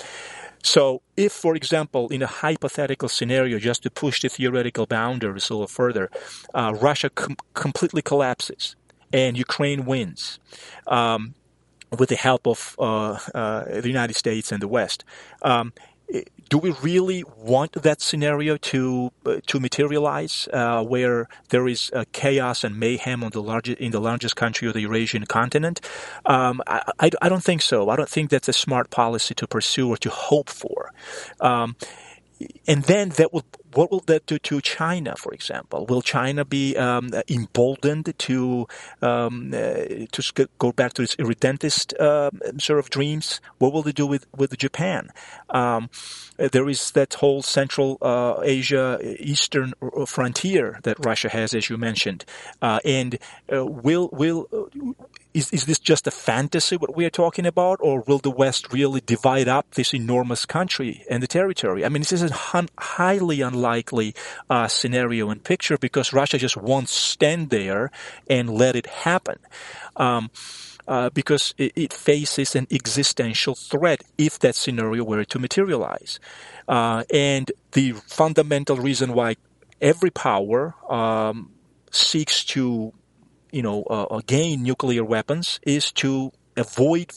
So, 0.61 1.03
if, 1.17 1.33
for 1.33 1.55
example, 1.55 2.09
in 2.09 2.21
a 2.21 2.27
hypothetical 2.27 3.09
scenario, 3.09 3.61
just 3.61 3.85
to 3.85 3.91
push 3.91 4.21
the 4.21 4.29
theoretical 4.29 4.87
boundaries 4.87 5.49
a 5.51 5.55
little 5.55 5.69
further, 5.69 6.11
Russia 6.53 7.11
com- 7.11 7.37
completely 7.55 8.03
collapses, 8.03 8.75
and 9.13 9.37
Ukraine 9.37 9.85
wins. 9.85 10.39
Um, 10.87 11.35
with 11.97 12.11
the 12.11 12.17
help 12.17 12.47
of 12.47 12.77
uh, 12.79 13.19
uh, 13.35 13.81
the 13.81 13.89
United 13.89 14.15
States 14.15 14.53
and 14.53 14.61
the 14.61 14.69
West. 14.69 15.05
Um, 15.41 15.73
do 16.49 16.57
we 16.57 16.71
really 16.83 17.23
want 17.37 17.73
that 17.73 18.01
scenario 18.01 18.57
to 18.57 19.13
uh, 19.27 19.41
to 19.47 19.61
materialize, 19.61 20.49
uh, 20.53 20.83
where 20.83 21.29
there 21.51 21.69
is 21.69 21.91
uh, 21.93 22.05
chaos 22.13 22.65
and 22.65 22.79
mayhem 22.81 23.23
on 23.23 23.31
the 23.31 23.43
largest 23.43 23.79
in 23.79 23.91
the 23.91 24.01
largest 24.01 24.35
country 24.35 24.67
of 24.67 24.75
the 24.75 24.81
Eurasian 24.81 25.27
continent? 25.27 25.81
Um, 26.25 26.63
I, 26.67 26.93
I, 26.99 27.11
I, 27.21 27.29
don't 27.29 27.45
think 27.45 27.61
so. 27.61 27.91
I 27.91 27.97
don't 27.97 28.09
think 28.09 28.31
that's 28.31 28.49
a 28.49 28.55
smart 28.55 28.89
policy 28.89 29.35
to 29.35 29.47
pursue 29.47 29.91
or 29.91 29.99
to 29.99 30.09
hope 30.09 30.49
for. 30.49 30.93
Um, 31.41 31.77
and 32.67 32.85
then 32.85 33.11
that 33.11 33.33
will 33.33 33.45
what 33.79 33.93
will 33.93 34.01
that 34.07 34.27
do 34.27 34.41
to 34.41 34.61
China, 34.61 35.15
for 35.15 35.33
example? 35.33 35.87
Will 35.87 36.03
China 36.03 36.45
be 36.45 36.77
um, 36.77 37.11
emboldened 37.29 38.13
to 38.19 38.67
um, 39.03 39.55
uh, 39.55 40.07
to 40.11 40.49
go 40.59 40.73
back 40.73 40.95
to 40.95 41.03
its 41.03 41.15
irredentist 41.17 41.95
uh, 41.95 42.33
sort 42.59 42.81
of 42.81 42.91
dreams? 42.91 43.41
What 43.59 43.73
will 43.73 43.85
they 43.85 43.93
do 43.93 44.05
with 44.05 44.27
with 44.37 44.59
Japan? 44.59 45.11
Um, 45.51 45.91
there 46.39 46.69
is 46.69 46.91
that 46.91 47.15
whole 47.15 47.43
Central 47.43 47.99
uh, 48.03 48.41
Asia 48.43 48.99
eastern 49.21 49.75
frontier 50.07 50.81
that 50.83 50.97
Russia 51.07 51.29
has, 51.29 51.55
as 51.55 51.71
you 51.71 51.77
mentioned, 51.77 52.25
uh, 52.61 52.81
and 52.85 53.17
uh, 53.53 53.65
will 53.65 54.11
will 54.13 54.49
is, 55.39 55.51
is 55.53 55.65
this 55.67 55.79
just 55.79 56.07
a 56.07 56.11
fantasy 56.11 56.77
what 56.77 56.97
we 56.97 57.05
are 57.05 57.11
talking 57.11 57.47
about 57.47 57.79
or 57.81 58.01
will 58.07 58.19
the 58.19 58.31
west 58.31 58.73
really 58.73 59.01
divide 59.01 59.49
up 59.49 59.71
this 59.75 59.95
enormous 59.95 60.45
country 60.45 61.05
and 61.09 61.23
the 61.23 61.27
territory 61.27 61.85
i 61.85 61.89
mean 61.89 62.03
this 62.03 62.13
is 62.13 62.23
a 62.23 62.67
highly 62.79 63.41
unlikely 63.41 64.15
uh, 64.51 64.67
scenario 64.67 65.31
and 65.31 65.45
picture 65.45 65.79
because 65.79 66.13
russia 66.13 66.39
just 66.39 66.57
won't 66.57 66.89
stand 66.89 67.51
there 67.51 67.91
and 68.29 68.51
let 68.51 68.75
it 68.75 68.87
happen 68.87 69.39
um, 69.97 70.31
uh, 70.89 71.11
because 71.11 71.55
it, 71.59 71.73
it, 71.77 71.93
faces 71.93 72.57
an 72.57 72.67
existential 72.71 73.55
threat 73.55 74.03
if 74.17 74.39
that 74.39 74.55
scenario 74.55 75.05
were 75.05 75.23
to 75.23 75.39
materialize. 75.39 76.19
Uh, 76.67 77.05
and 77.13 77.53
the 77.73 77.93
fundamental 77.93 78.77
reason 78.77 79.13
why 79.13 79.37
every 79.83 80.09
power 80.09 80.75
um, 80.89 81.51
seeks 81.91 82.43
to 82.43 82.95
you 83.51 83.63
know, 83.63 83.85
uh, 83.89 84.05
uh, 84.05 84.21
gain 84.27 84.63
nuclear 84.63 85.05
weapons 85.05 85.61
is 85.63 85.93
to 85.93 86.33
avoid 86.57 87.11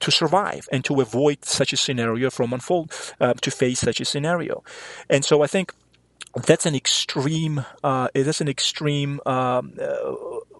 to 0.00 0.10
survive 0.10 0.68
and 0.70 0.84
to 0.84 1.00
avoid 1.00 1.44
such 1.44 1.72
a 1.72 1.76
scenario 1.76 2.30
from 2.30 2.52
unfold 2.52 2.92
uh, 3.20 3.32
to 3.34 3.50
face 3.50 3.80
such 3.80 4.00
a 4.00 4.04
scenario. 4.04 4.62
And 5.08 5.24
so 5.24 5.42
i 5.42 5.46
think 5.46 5.72
that's 6.46 6.66
an 6.66 6.74
extreme 6.74 7.64
uh, 7.82 8.08
that's 8.14 8.40
an 8.40 8.48
extreme 8.48 9.20
um, 9.26 9.72
uh, 9.80 10.14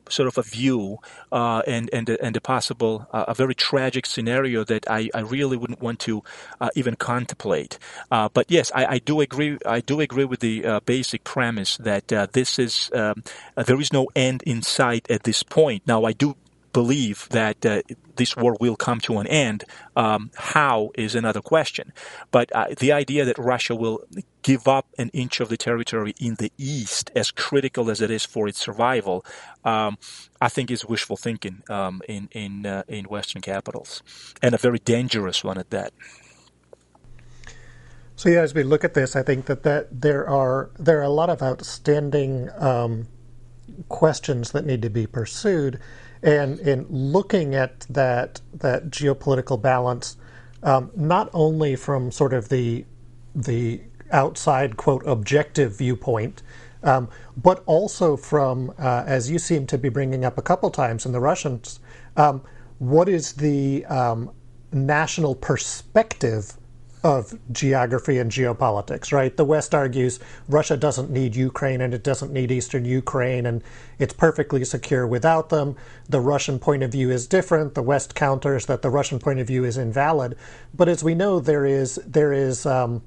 sort 0.09 0.29
of 0.29 0.39
a 0.39 0.43
view 0.43 0.99
uh, 1.33 1.63
and 1.67 1.91
and 1.93 2.09
and 2.09 2.37
a 2.37 2.41
possible 2.41 3.07
uh, 3.13 3.25
a 3.29 3.35
very 3.35 3.55
tragic 3.55 4.07
scenario 4.07 4.65
that 4.65 4.89
I, 4.91 5.11
I 5.15 5.21
really 5.21 5.57
wouldn't 5.57 5.81
want 5.81 6.01
to 6.01 6.23
uh, 6.61 6.71
even 6.75 6.97
contemplate. 6.97 7.79
Uh, 8.11 8.29
but 8.33 8.51
yes, 8.51 8.71
I, 8.75 8.87
I, 8.87 8.99
do 8.99 9.21
agree. 9.21 9.59
I 9.67 9.81
do 9.81 10.01
agree 10.01 10.25
with 10.25 10.41
the 10.41 10.65
uh, 10.65 10.81
basic 10.81 11.25
premise 11.25 11.77
that 11.79 12.13
uh, 12.13 12.27
this 12.33 12.59
is 12.59 12.91
um, 12.95 13.23
there 13.57 13.81
is 13.81 13.93
no 13.93 14.09
end 14.15 14.43
in 14.45 14.63
sight 14.63 15.11
at 15.11 15.25
this 15.25 15.43
point. 15.43 15.83
Now, 15.87 16.05
I 16.05 16.13
do 16.13 16.37
believe 16.73 17.29
that 17.31 17.65
uh, 17.65 17.83
this 18.17 18.37
war 18.37 18.57
will 18.61 18.77
come 18.77 19.01
to 19.01 19.19
an 19.19 19.27
end. 19.27 19.65
Um, 19.97 20.31
how 20.37 20.91
is 20.95 21.15
another 21.15 21.41
question. 21.41 21.93
But 22.31 22.55
uh, 22.55 22.67
the 22.79 22.93
idea 22.93 23.25
that 23.25 23.39
Russia 23.39 23.75
will 23.75 24.05
give 24.49 24.67
up 24.67 24.87
an 24.97 25.11
inch 25.13 25.41
of 25.41 25.51
the 25.51 25.59
territory 25.59 26.15
in 26.19 26.37
the 26.37 26.51
east, 26.57 27.11
as 27.15 27.31
critical 27.31 27.91
as 27.91 28.01
it 28.01 28.11
is 28.11 28.25
for 28.25 28.49
its 28.49 28.59
survival, 28.59 29.23
um, 29.63 29.99
I 30.41 30.49
think 30.49 30.71
is 30.71 30.87
wishful 30.87 31.19
thinking 31.19 31.63
um, 31.69 32.01
in 32.09 32.31
in 32.33 32.65
uh, 32.65 32.83
in 32.89 33.05
Western 33.05 33.43
capitals, 33.43 34.03
and 34.41 34.55
a 34.55 34.59
very 34.59 34.79
dangerous 34.79 35.45
one 35.45 35.59
at 35.59 35.69
that. 35.69 35.93
So 38.17 38.31
yeah, 38.31 38.41
as 38.41 38.55
we 38.55 38.63
look 38.63 38.85
at 38.85 38.95
this, 38.95 39.15
I 39.15 39.23
think 39.23 39.45
that, 39.47 39.65
that 39.65 40.01
there 40.01 40.27
are 40.27 40.71
there 40.79 40.99
are 40.99 41.11
a 41.15 41.17
lot 41.23 41.29
of 41.29 41.43
outstanding 41.43 42.49
um, 42.59 43.07
questions 43.91 44.53
that 44.53 44.65
need 44.65 44.81
to 44.81 44.91
be 44.91 45.07
pursued 45.07 45.79
and 46.23 46.59
in 46.61 46.87
looking 46.89 47.55
at 47.55 47.81
that 47.91 48.41
that 48.55 48.89
geopolitical 48.89 49.61
balance, 49.61 50.17
um, 50.63 50.91
not 50.97 51.29
only 51.35 51.77
from 51.77 52.11
sort 52.11 52.33
of 52.33 52.49
the 52.49 52.87
the 53.35 53.83
outside 54.13 54.77
quote 54.77 55.03
objective 55.07 55.77
viewpoint, 55.77 56.43
um, 56.83 57.09
but 57.37 57.63
also 57.67 58.17
from 58.17 58.73
uh, 58.79 59.05
as 59.07 59.31
you 59.31 59.39
seem 59.39 59.67
to 59.67 59.79
be 59.79 59.89
bringing 59.89 60.25
up 60.25 60.39
a 60.39 60.43
couple 60.43 60.71
times 60.71 61.07
in 61.07 61.13
the 61.13 61.21
Russians, 61.21 61.81
um, 62.17 62.43
what 62.79 63.09
is 63.09 63.35
the 63.35 63.85
um, 63.87 64.31
national 64.73 65.35
perspective 65.35 66.57
of 67.05 67.39
geography 67.53 68.19
and 68.19 68.31
geopolitics, 68.31 69.13
right? 69.13 69.37
The 69.37 69.45
West 69.45 69.75
argues 69.75 70.19
Russia 70.49 70.77
doesn't 70.77 71.11
need 71.11 71.37
Ukraine 71.37 71.81
and 71.81 71.95
it 71.95 72.03
doesn't 72.03 72.33
need 72.33 72.51
Eastern 72.51 72.85
Ukraine 72.85 73.47
and 73.47 73.63
it's 73.99 74.13
perfectly 74.13 74.65
secure 74.65 75.07
without 75.07 75.49
them. 75.49 75.77
The 76.09 76.21
Russian 76.21 76.59
point 76.59 76.83
of 76.83 76.91
view 76.91 77.11
is 77.11 77.27
different. 77.27 77.75
The 77.75 77.83
West 77.83 78.15
counters 78.15 78.67
that 78.67 78.83
the 78.83 78.91
Russian 78.91 79.19
point 79.19 79.39
of 79.39 79.47
view 79.47 79.65
is 79.65 79.79
invalid. 79.79 80.37
But 80.75 80.89
as 80.89 81.05
we 81.05 81.15
know, 81.15 81.41
there 81.41 81.65
is 81.65 81.97
there 82.07 82.33
is 82.33 82.67
um, 82.67 83.03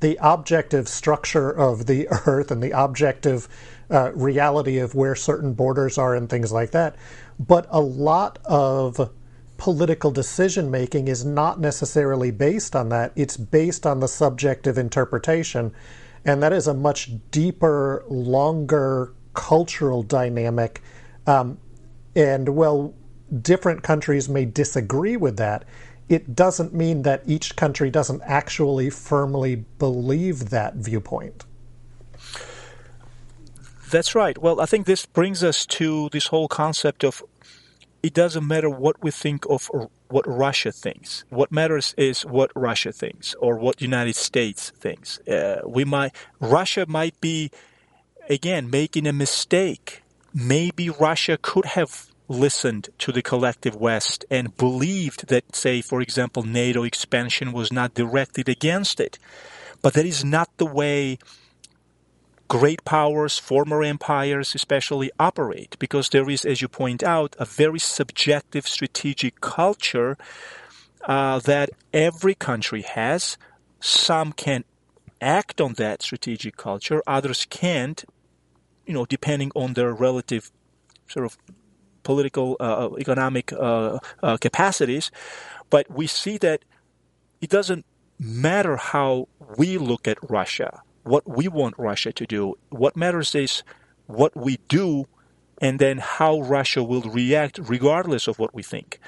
the 0.00 0.18
objective 0.20 0.88
structure 0.88 1.50
of 1.50 1.86
the 1.86 2.08
Earth 2.26 2.50
and 2.50 2.62
the 2.62 2.70
objective 2.70 3.48
uh, 3.90 4.12
reality 4.14 4.78
of 4.78 4.94
where 4.94 5.14
certain 5.14 5.52
borders 5.52 5.98
are 5.98 6.14
and 6.14 6.28
things 6.28 6.52
like 6.52 6.70
that. 6.70 6.96
But 7.38 7.66
a 7.70 7.80
lot 7.80 8.38
of 8.44 9.10
political 9.56 10.10
decision 10.10 10.70
making 10.70 11.08
is 11.08 11.24
not 11.24 11.60
necessarily 11.60 12.30
based 12.30 12.74
on 12.74 12.88
that. 12.88 13.12
It's 13.14 13.36
based 13.36 13.86
on 13.86 14.00
the 14.00 14.08
subjective 14.08 14.78
interpretation. 14.78 15.72
And 16.24 16.42
that 16.42 16.52
is 16.52 16.66
a 16.66 16.74
much 16.74 17.10
deeper, 17.30 18.04
longer 18.08 19.12
cultural 19.34 20.02
dynamic. 20.02 20.82
Um, 21.26 21.58
and 22.16 22.48
while 22.50 22.94
different 23.42 23.82
countries 23.82 24.28
may 24.28 24.44
disagree 24.44 25.16
with 25.16 25.36
that, 25.36 25.64
it 26.10 26.34
doesn't 26.34 26.74
mean 26.74 27.02
that 27.02 27.22
each 27.24 27.54
country 27.54 27.88
doesn't 27.88 28.20
actually 28.24 28.90
firmly 28.90 29.64
believe 29.78 30.50
that 30.50 30.74
viewpoint. 30.74 31.44
That's 33.90 34.14
right. 34.14 34.36
Well, 34.36 34.60
I 34.60 34.66
think 34.66 34.86
this 34.86 35.06
brings 35.06 35.44
us 35.44 35.64
to 35.66 36.08
this 36.10 36.26
whole 36.26 36.48
concept 36.48 37.04
of 37.04 37.22
it 38.02 38.12
doesn't 38.12 38.46
matter 38.46 38.68
what 38.68 39.02
we 39.02 39.12
think 39.12 39.44
of 39.48 39.70
what 40.08 40.26
Russia 40.26 40.72
thinks. 40.72 41.24
What 41.28 41.52
matters 41.52 41.94
is 41.96 42.26
what 42.26 42.50
Russia 42.56 42.92
thinks 42.92 43.34
or 43.34 43.56
what 43.56 43.76
the 43.76 43.84
United 43.84 44.16
States 44.16 44.70
thinks. 44.70 45.20
Uh, 45.28 45.60
we 45.64 45.84
might 45.84 46.12
Russia 46.40 46.86
might 46.88 47.20
be 47.20 47.50
again 48.28 48.68
making 48.68 49.06
a 49.06 49.12
mistake. 49.12 50.02
Maybe 50.34 50.90
Russia 50.90 51.38
could 51.40 51.66
have 51.66 52.09
listened 52.30 52.88
to 52.98 53.10
the 53.10 53.22
collective 53.22 53.74
West 53.74 54.24
and 54.30 54.56
believed 54.56 55.26
that, 55.28 55.54
say, 55.54 55.82
for 55.82 56.00
example, 56.00 56.44
NATO 56.44 56.84
expansion 56.84 57.52
was 57.52 57.72
not 57.72 57.94
directed 57.94 58.48
against 58.48 59.00
it. 59.00 59.18
But 59.82 59.94
that 59.94 60.06
is 60.06 60.24
not 60.24 60.48
the 60.56 60.66
way 60.66 61.18
great 62.46 62.84
powers, 62.84 63.38
former 63.38 63.82
empires 63.82 64.54
especially, 64.54 65.10
operate 65.18 65.76
because 65.78 66.08
there 66.08 66.30
is, 66.30 66.44
as 66.44 66.62
you 66.62 66.68
point 66.68 67.02
out, 67.02 67.34
a 67.38 67.44
very 67.44 67.78
subjective 67.78 68.66
strategic 68.66 69.40
culture 69.40 70.16
uh, 71.04 71.40
that 71.40 71.70
every 71.92 72.34
country 72.34 72.82
has. 72.82 73.36
Some 73.80 74.32
can 74.32 74.64
act 75.20 75.60
on 75.60 75.74
that 75.74 76.02
strategic 76.02 76.56
culture, 76.56 77.02
others 77.06 77.46
can't, 77.50 78.04
you 78.86 78.94
know, 78.94 79.04
depending 79.04 79.50
on 79.54 79.74
their 79.74 79.92
relative 79.92 80.50
sort 81.08 81.26
of 81.26 81.36
political, 82.02 82.56
uh, 82.60 82.86
uh 82.86 82.96
economic 82.98 83.52
uh, 83.52 83.98
uh, 84.22 84.36
capacities. 84.36 85.10
But 85.70 85.90
we 85.90 86.06
see 86.06 86.38
that 86.38 86.64
it 87.40 87.50
doesn't 87.50 87.84
matter 88.18 88.76
how 88.76 89.28
we 89.56 89.78
look 89.78 90.06
at 90.06 90.18
Russia, 90.28 90.82
what 91.04 91.26
we 91.26 91.48
want 91.48 91.74
Russia 91.78 92.12
to 92.12 92.26
do. 92.26 92.54
What 92.70 92.96
matters 92.96 93.34
is 93.34 93.62
what 94.06 94.36
we 94.36 94.58
do 94.68 95.06
and 95.60 95.78
then 95.78 95.98
how 95.98 96.40
Russia 96.40 96.82
will 96.82 97.02
react 97.02 97.58
regardless 97.58 98.26
of 98.26 98.38
what 98.38 98.54
we 98.54 98.62
think. 98.62 98.98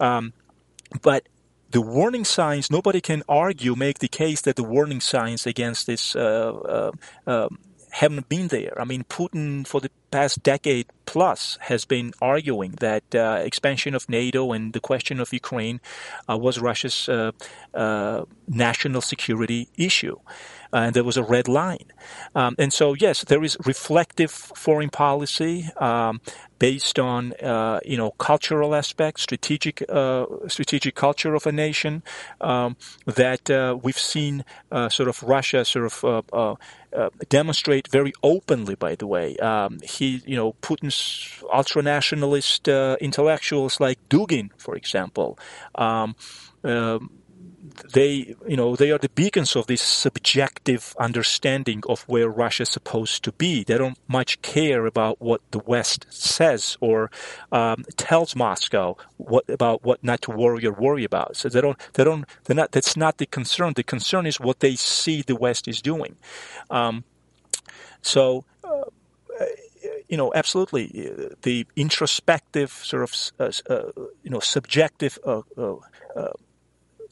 Um, 0.00 0.32
but 1.02 1.28
the 1.70 1.82
warning 1.82 2.24
signs, 2.24 2.70
nobody 2.70 3.00
can 3.00 3.22
argue, 3.28 3.76
make 3.76 3.98
the 3.98 4.08
case 4.08 4.40
that 4.42 4.56
the 4.56 4.64
warning 4.64 5.00
signs 5.00 5.46
against 5.46 5.86
this 5.86 6.16
uh, 6.16 6.52
uh, 6.52 6.92
um, 7.26 7.58
haven't 7.90 8.28
been 8.28 8.48
there. 8.48 8.74
I 8.80 8.84
mean, 8.84 9.04
Putin 9.04 9.66
for 9.66 9.80
the 9.80 9.90
past 10.10 10.42
decade 10.42 10.86
plus 11.06 11.58
has 11.62 11.84
been 11.84 12.12
arguing 12.20 12.72
that 12.80 13.14
uh, 13.14 13.40
expansion 13.42 13.94
of 13.94 14.08
NATO 14.08 14.52
and 14.52 14.72
the 14.72 14.80
question 14.80 15.20
of 15.20 15.32
Ukraine 15.32 15.80
uh, 16.28 16.36
was 16.36 16.58
Russia's 16.58 17.08
uh, 17.08 17.32
uh 17.74 18.24
national 18.46 19.00
security 19.00 19.68
issue. 19.76 20.18
And 20.72 20.94
there 20.94 21.04
was 21.04 21.16
a 21.16 21.22
red 21.22 21.48
line. 21.48 21.92
Um, 22.34 22.54
and 22.58 22.72
so, 22.72 22.94
yes, 22.94 23.24
there 23.24 23.42
is 23.44 23.56
reflective 23.64 24.30
foreign 24.30 24.90
policy 24.90 25.70
um, 25.76 26.20
based 26.58 26.98
on, 26.98 27.32
uh, 27.34 27.80
you 27.84 27.96
know, 27.96 28.10
cultural 28.12 28.74
aspects, 28.74 29.22
strategic, 29.22 29.84
uh, 29.88 30.26
strategic 30.48 30.94
culture 30.94 31.34
of 31.34 31.46
a 31.46 31.52
nation 31.52 32.02
um, 32.40 32.76
that 33.06 33.78
we've 33.82 33.98
seen 33.98 34.44
sort 34.88 35.08
of 35.08 35.22
Russia 35.22 35.64
sort 35.64 35.86
of 35.86 36.58
demonstrate 37.28 37.88
very 37.88 38.12
openly, 38.22 38.74
by 38.74 38.94
the 38.94 39.06
way. 39.06 39.36
Um, 39.36 39.78
he, 39.82 40.22
you 40.26 40.36
know, 40.36 40.54
Putin's 40.62 41.42
ultra 41.52 41.82
nationalist 41.82 42.68
uh, 42.68 42.96
intellectuals 43.00 43.80
like 43.80 43.98
Dugin, 44.08 44.50
for 44.56 44.74
example, 44.74 45.38
um, 45.74 46.16
um, 46.64 47.10
they, 47.92 48.34
you 48.46 48.56
know, 48.56 48.76
they 48.76 48.90
are 48.90 48.98
the 48.98 49.08
beacons 49.08 49.56
of 49.56 49.66
this 49.66 49.82
subjective 49.82 50.94
understanding 50.98 51.82
of 51.88 52.02
where 52.02 52.28
Russia 52.28 52.62
is 52.62 52.68
supposed 52.68 53.24
to 53.24 53.32
be. 53.32 53.64
They 53.64 53.78
don't 53.78 53.98
much 54.08 54.40
care 54.42 54.86
about 54.86 55.20
what 55.20 55.40
the 55.50 55.58
West 55.60 56.06
says 56.10 56.76
or 56.80 57.10
um, 57.52 57.84
tells 57.96 58.34
Moscow 58.36 58.96
what 59.16 59.48
about 59.48 59.84
what 59.84 60.02
not 60.02 60.22
to 60.22 60.30
worry 60.30 60.66
or 60.66 60.72
worry 60.72 61.04
about. 61.04 61.36
So 61.36 61.48
they 61.48 61.60
don't, 61.60 61.78
they 61.94 62.04
don't, 62.04 62.24
they're 62.44 62.56
not. 62.56 62.72
That's 62.72 62.96
not 62.96 63.18
the 63.18 63.26
concern. 63.26 63.72
The 63.74 63.82
concern 63.82 64.26
is 64.26 64.40
what 64.40 64.60
they 64.60 64.76
see 64.76 65.22
the 65.22 65.36
West 65.36 65.68
is 65.68 65.82
doing. 65.82 66.16
Um, 66.70 67.04
so. 68.02 68.44
Uh, 68.64 68.84
you 70.08 70.16
know, 70.16 70.32
absolutely, 70.34 70.88
the 71.42 71.66
introspective 71.76 72.72
sort 72.72 73.02
of, 73.04 73.14
uh, 73.38 73.72
uh, 73.72 73.92
you 74.22 74.30
know, 74.30 74.40
subjective 74.40 75.18
uh, 75.24 75.42
uh, 75.56 75.76
uh 76.16 76.32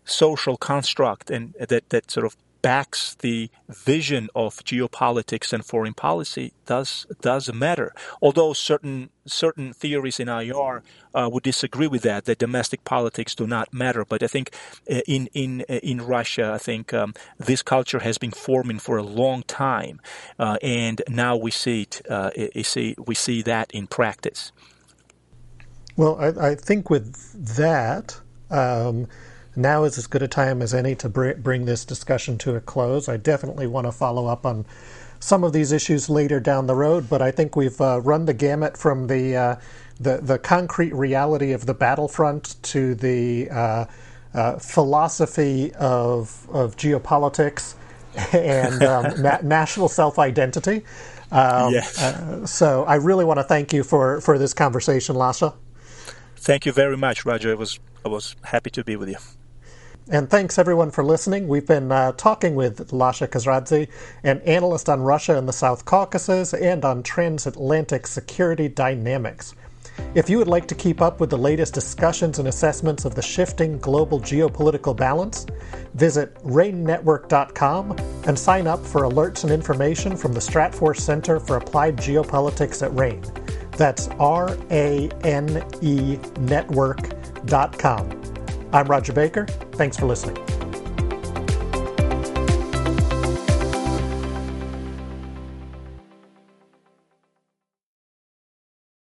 social 0.07 0.57
construct 0.57 1.31
and 1.31 1.55
that, 1.59 1.91
that 1.91 2.11
sort 2.11 2.25
of 2.25 2.37
backs 2.67 3.15
the 3.21 3.49
vision 3.69 4.29
of 4.35 4.57
geopolitics 4.65 5.53
and 5.53 5.65
foreign 5.65 5.95
policy 5.95 6.53
does 6.67 7.07
does 7.21 7.53
matter. 7.53 7.95
Although 8.21 8.55
certain 8.55 9.11
certain 9.25 9.73
theories 9.73 10.19
in 10.19 10.29
IR 10.29 10.83
uh, 11.15 11.29
would 11.33 11.45
disagree 11.45 11.87
with 11.87 12.03
that, 12.03 12.25
that 12.25 12.39
domestic 12.39 12.83
politics 12.83 13.37
do 13.37 13.47
not 13.47 13.73
matter. 13.73 14.05
But 14.05 14.25
I 14.25 14.27
think 14.27 14.51
uh, 14.91 15.01
in 15.07 15.29
in 15.33 15.65
uh, 15.69 15.75
in 15.75 15.99
Russia, 16.01 16.53
I 16.55 16.59
think 16.59 16.93
um, 16.93 17.15
this 17.39 17.63
culture 17.63 18.01
has 18.01 18.19
been 18.19 18.33
forming 18.33 18.81
for 18.81 18.97
a 18.97 19.03
long 19.23 19.45
time, 19.45 20.01
uh, 20.39 20.57
and 20.61 21.03
now 21.09 21.37
we 21.37 21.53
see 21.53 21.83
it. 21.83 22.03
Uh, 22.11 22.31
see 22.65 22.97
we 22.99 23.15
see 23.15 23.43
that 23.43 23.71
in 23.73 23.87
practice. 23.87 24.51
Well, 25.97 26.17
I, 26.19 26.51
I 26.51 26.55
think 26.57 26.91
with 26.91 27.07
that. 27.57 28.21
Um, 28.51 29.07
now 29.57 29.85
is 29.85 29.99
as 29.99 30.07
good 30.07 30.23
a 30.23 30.29
time 30.29 30.63
as 30.63 30.75
any 30.75 30.95
to 30.97 31.09
br- 31.09 31.35
bring 31.35 31.65
this 31.65 31.85
discussion 31.85 32.39
to 32.39 32.55
a 32.55 32.61
close. 32.61 33.09
I 33.09 33.17
definitely 33.17 33.67
want 33.67 33.87
to 33.87 33.93
follow 33.93 34.27
up 34.27 34.45
on 34.45 34.67
some 35.19 35.45
of 35.45 35.53
these 35.53 35.73
issues 35.73 36.11
later 36.11 36.41
down 36.41 36.67
the 36.67 36.75
road, 36.75 37.09
but 37.09 37.23
I 37.23 37.31
think 37.31 37.57
we've 37.57 37.81
uh, 37.81 38.01
run 38.03 38.27
the 38.27 38.35
gamut 38.35 38.77
from 38.77 39.07
the, 39.07 39.37
uh, 39.37 39.57
the 39.99 40.19
the 40.19 40.39
concrete 40.39 40.95
reality 40.95 41.53
of 41.53 41.65
the 41.65 41.75
battlefront 41.75 42.63
to 42.65 42.95
the 42.95 43.49
uh, 43.51 43.87
uh 44.35 44.59
philosophy 44.59 45.73
of 45.75 46.47
of 46.51 46.77
geopolitics 46.77 47.75
and 48.33 48.83
um, 48.83 49.05
na- 49.23 49.39
national 49.43 49.89
self 49.89 50.19
identity. 50.19 50.85
Um, 51.31 51.73
yes. 51.73 52.01
Uh, 52.01 52.47
so 52.47 52.85
I 52.85 52.97
really 52.97 53.25
want 53.25 53.39
to 53.39 53.45
thank 53.45 53.73
you 53.73 53.83
for, 53.83 54.21
for 54.21 54.39
this 54.39 54.55
conversation, 54.55 55.17
Lasha. 55.17 55.55
Thank 56.37 56.67
you 56.67 56.73
very 56.73 56.97
much, 56.97 57.25
Rodger. 57.25 57.51
I 57.51 57.55
was 57.55 57.81
I 58.05 58.09
was 58.09 58.37
happy 58.45 58.71
to 58.71 58.85
be 58.85 58.95
with 58.95 59.09
you. 59.09 59.17
And 60.09 60.31
thanks 60.31 60.57
everyone 60.57 60.93
for 60.93 61.03
listening. 61.03 61.49
We've 61.49 61.67
been 61.67 61.91
uh, 61.91 62.13
talking 62.13 62.55
with 62.55 62.93
Lasha 62.93 63.27
Kasradze, 63.27 63.89
an 64.23 64.41
analyst 64.43 64.89
on 64.89 65.01
Russia 65.01 65.37
and 65.37 65.49
the 65.49 65.53
South 65.53 65.85
Caucasus 65.85 66.55
and 66.55 66.85
on 66.85 67.03
transatlantic 67.03 68.07
security 68.07 68.69
dynamics. 68.69 69.55
If 70.15 70.31
you 70.31 70.39
would 70.39 70.47
like 70.47 70.69
to 70.69 70.77
keep 70.77 71.01
up 71.01 71.19
with 71.19 71.31
the 71.31 71.39
latest 71.39 71.75
discussions 71.75 72.39
and 72.39 72.47
assessments 72.47 73.05
of 73.05 73.17
the 73.17 73.23
shifting 73.23 73.79
global 73.79 74.21
geopolitical 74.21 74.97
balance, 74.97 75.45
visit 75.95 76.37
RANE-Network.com 76.45 77.97
and 78.27 78.39
sign 78.39 78.69
up 78.69 78.85
for 78.87 79.03
alerts 79.03 79.43
and 79.43 79.53
information 79.53 80.17
from 80.17 80.33
the 80.33 80.41
Stratfor 80.41 80.97
Center 80.97 81.41
for 81.41 81.57
Applied 81.57 81.97
Geopolitics 81.97 82.85
at 82.85 82.95
RANE. 82.95 83.25
That's 83.73 84.09
R 84.21 84.57
A 84.71 85.09
N 85.25 85.65
E 85.83 86.19
Network.com. 86.39 88.36
I'm 88.73 88.87
Rodger 88.87 89.13
Baker. 89.13 89.47
Thanks 89.73 89.97
for 89.97 90.07
listening. 90.07 90.66